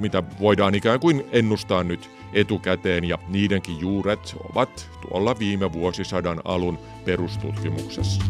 [0.00, 6.78] mitä voidaan ikään kuin ennustaa nyt etukäteen, ja niidenkin juuret ovat tuolla viime vuosisadan alun
[7.04, 8.22] perustutkimuksessa.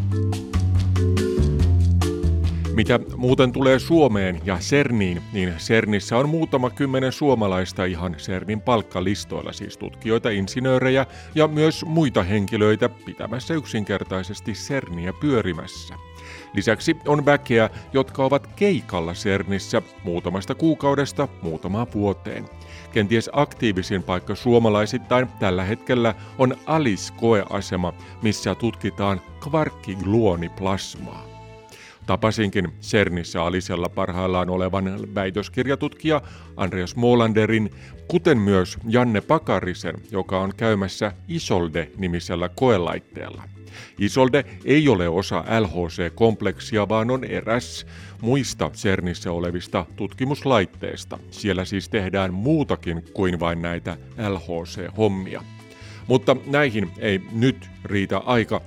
[2.74, 9.52] Mitä muuten tulee Suomeen ja CERNiin, niin CERNissä on muutama kymmenen suomalaista ihan CERNin palkkalistoilla,
[9.52, 15.94] siis tutkijoita, insinöörejä ja myös muita henkilöitä pitämässä yksinkertaisesti CERNiä pyörimässä.
[16.54, 22.48] Lisäksi on väkeä, jotka ovat keikalla CERNissä muutamasta kuukaudesta muutamaan vuoteen.
[22.92, 27.92] Kenties aktiivisin paikka suomalaisittain tällä hetkellä on ALICE-koeasema,
[28.22, 31.31] missä tutkitaan kvarkkigluoniplasmaa.
[32.06, 36.22] Tapasinkin CERNissä Alisella parhaillaan olevan väitöskirjatutkija
[36.56, 37.70] Andreas Molanderin,
[38.08, 43.42] kuten myös Janne Pakarisen, joka on käymässä Isolde-nimisellä koelaitteella.
[43.98, 47.86] Isolde ei ole osa LHC-kompleksia, vaan on eräs
[48.20, 51.18] muista CERNissä olevista tutkimuslaitteista.
[51.30, 53.96] Siellä siis tehdään muutakin kuin vain näitä
[54.28, 55.42] LHC-hommia.
[56.06, 58.60] Mutta näihin ei nyt riitä aika,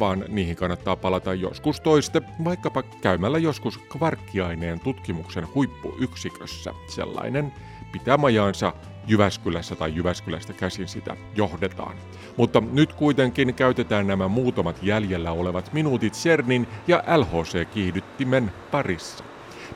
[0.00, 6.74] vaan niihin kannattaa palata joskus toiste, vaikkapa käymällä joskus kvarkkiaineen tutkimuksen huippuyksikössä.
[6.86, 7.52] Sellainen
[7.92, 8.72] pitää majaansa
[9.06, 11.96] Jyväskylässä tai Jyväskylästä käsin sitä johdetaan.
[12.36, 19.24] Mutta nyt kuitenkin käytetään nämä muutamat jäljellä olevat minuutit CERNin ja LHC-kiihdyttimen parissa.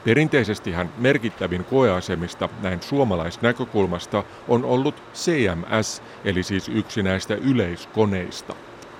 [0.04, 8.54] Perinteisesti hän merkittävin koeasemista näin suomalaisnäkökulmasta on ollut CMS, eli siis yksi näistä yleiskoneista.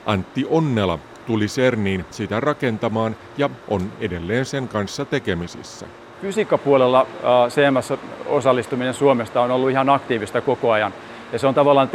[0.07, 5.87] Antti Onnela tuli CERNiin sitä rakentamaan ja on edelleen sen kanssa tekemisissä.
[6.23, 7.07] Fysiikkapuolella äh,
[7.49, 10.93] CMS-osallistuminen Suomesta on ollut ihan aktiivista koko ajan.
[11.33, 11.89] Ja se on tavallaan,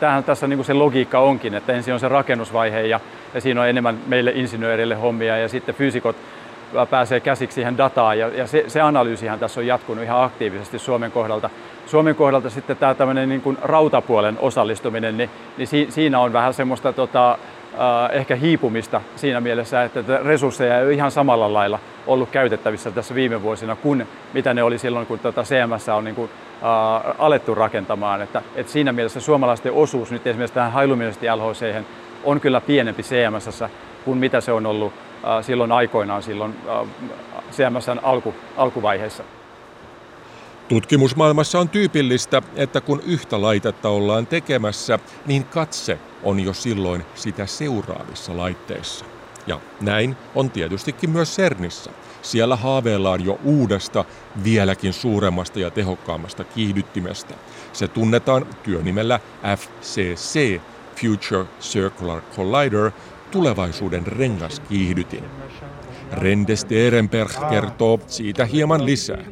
[0.00, 3.00] tämähän tässä niin kuin se logiikka onkin, että ensin on se rakennusvaihe ja,
[3.34, 6.16] ja siinä on enemmän meille insinööreille hommia ja sitten fyysikot
[6.90, 11.12] pääsee käsiksi siihen dataan ja, ja se, se analyysihan tässä on jatkunut ihan aktiivisesti Suomen
[11.12, 11.50] kohdalta.
[11.86, 16.54] Suomen kohdalta sitten tämä tämmöinen niin kuin rautapuolen osallistuminen, niin, niin si, siinä on vähän
[16.54, 17.38] semmoista tota,
[18.12, 23.42] ehkä hiipumista siinä mielessä, että resursseja ei ole ihan samalla lailla ollut käytettävissä tässä viime
[23.42, 28.22] vuosina kuin mitä ne oli silloin, kun tota CMS on niin kuin, äh, alettu rakentamaan.
[28.22, 31.82] Että, että siinä mielessä suomalaisten osuus nyt esimerkiksi tähän hailumisesti LHC
[32.24, 33.64] on kyllä pienempi CMS
[34.04, 36.88] kuin mitä se on ollut äh, silloin aikoinaan silloin äh,
[37.52, 39.24] CMSn alku, alkuvaiheessa.
[40.68, 47.46] Tutkimusmaailmassa on tyypillistä, että kun yhtä laitetta ollaan tekemässä, niin katse on jo silloin sitä
[47.46, 49.04] seuraavissa laitteissa.
[49.46, 51.90] Ja näin on tietystikin myös CERNissä.
[52.22, 54.04] Siellä haaveillaan jo uudesta,
[54.44, 57.34] vieläkin suuremmasta ja tehokkaammasta kiihdyttimestä.
[57.72, 59.20] Se tunnetaan työnimellä
[59.56, 60.60] FCC,
[60.96, 62.90] Future Circular Collider,
[63.30, 65.24] tulevaisuuden rengaskiihdytin.
[66.12, 69.24] Rende Sterenberg kertoo siitä hieman lisää.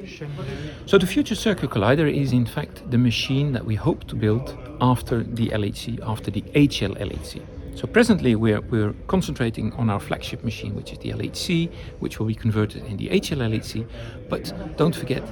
[0.86, 4.58] So the Future Circular Collider is in fact the machine that we hope to build
[4.80, 7.42] after the LHC, after the HL LHC.
[7.74, 11.70] So presently we're, we're concentrating on our flagship machine, which is the LHC,
[12.00, 13.86] which will be converted in the HL LHC.
[14.28, 15.22] But don't forget,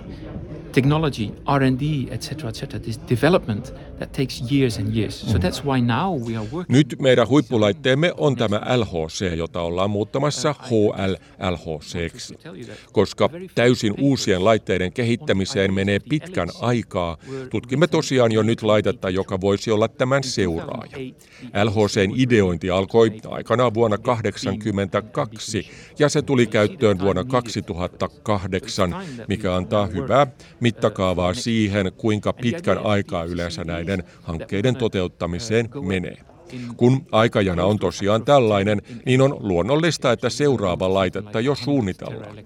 [0.73, 2.81] technology, R&D, etc., etc.
[2.81, 5.21] This development that takes years and years.
[5.21, 5.41] So mm.
[5.41, 6.69] that's why now we are working.
[6.69, 11.15] Nyt meidän huippulaitteemme on tämä LHC, jota ollaan muuttamassa HL
[11.51, 12.39] LHCksi.
[12.93, 17.17] Koska täysin uusien laitteiden kehittämiseen menee pitkän aikaa,
[17.51, 20.97] tutkimme tosiaan jo nyt laitetta, joka voisi olla tämän seuraaja.
[21.65, 28.97] LHCn ideointi alkoi aikanaan vuonna 1982 ja se tuli käyttöön vuonna 2008,
[29.29, 30.27] mikä antaa hyvää
[30.61, 36.17] mittakaavaa siihen, kuinka pitkän aikaa yleensä näiden hankkeiden toteuttamiseen menee.
[36.77, 42.37] Kun aikajana on tosiaan tällainen, niin on luonnollista, että seuraava laitetta jo suunnitellaan.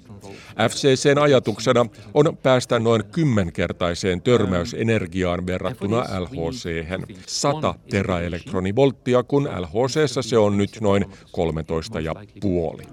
[0.70, 6.86] FCCn ajatuksena on päästä noin kymmenkertaiseen törmäysenergiaan verrattuna LHC,
[7.26, 11.10] 100 teraelektronivolttia, kun LHC se on nyt noin 13,5.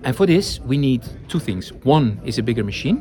[0.03, 1.73] And for this we need two things.
[1.85, 2.97] One is a bigger machine,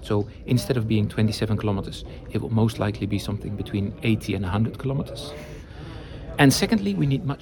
[0.00, 4.44] So instead of being 27 kilometers, it will most likely be something between 80 and
[4.44, 5.32] 100 kilometers.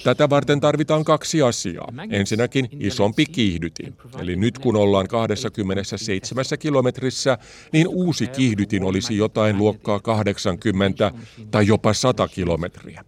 [0.04, 1.92] Tätä varten tarvitaan kaksi asiaa.
[2.10, 3.94] Ensinnäkin isompi kiihdytin.
[4.18, 7.38] Eli nyt kun ollaan 27 kilometrissä,
[7.72, 11.12] niin uusi kiihdytin olisi jotain luokkaa 80
[11.50, 13.04] tai jopa 100 kilometriä.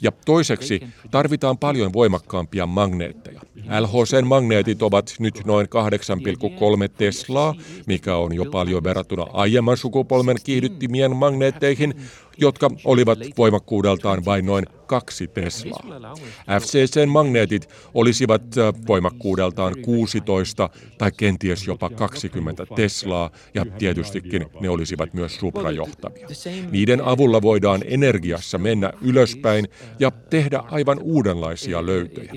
[0.00, 3.40] Ja toiseksi tarvitaan paljon voimakkaampia magneetteja.
[3.80, 7.54] LHCn magneetit ovat nyt noin 8,3 Teslaa,
[7.86, 11.94] mikä on jo paljon verrattuna aiemman sukupolven kiihdyttimien magneetteihin,
[12.38, 16.14] jotka olivat voimakkuudeltaan vain noin kaksi Teslaa.
[16.60, 18.42] FCCn magneetit olisivat
[18.88, 26.28] voimakkuudeltaan 16 tai kenties jopa 20 Teslaa, ja tietystikin ne olisivat myös suprajohtavia.
[26.70, 29.68] Niiden avulla voidaan energiassa mennä ylöspäin
[29.98, 32.32] ja tehdä aivan uudenlaisia löytöjä.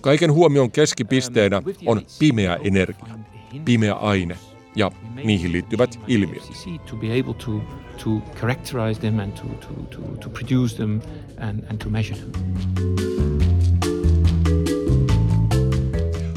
[0.00, 3.14] Kaiken huomion keskipisteenä on pimeä energia,
[3.64, 4.36] pimeä aine,
[4.76, 4.90] ja
[5.24, 6.42] niihin liittyvät ilmiöt.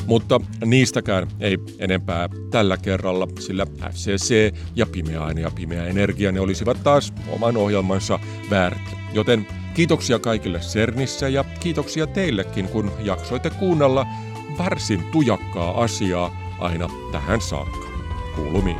[0.06, 6.40] Mutta niistäkään ei enempää tällä kerralla, sillä FCC ja pimeä aine ja pimeä energia ne
[6.40, 8.20] olisivat taas oman ohjelmansa
[8.50, 8.82] väärt.
[9.14, 14.06] Joten kiitoksia kaikille CERNissä ja kiitoksia teillekin, kun jaksoitte kuunnella
[14.58, 17.85] varsin tujakkaa asiaa aina tähän saakka.
[18.36, 18.76] 古鲁米。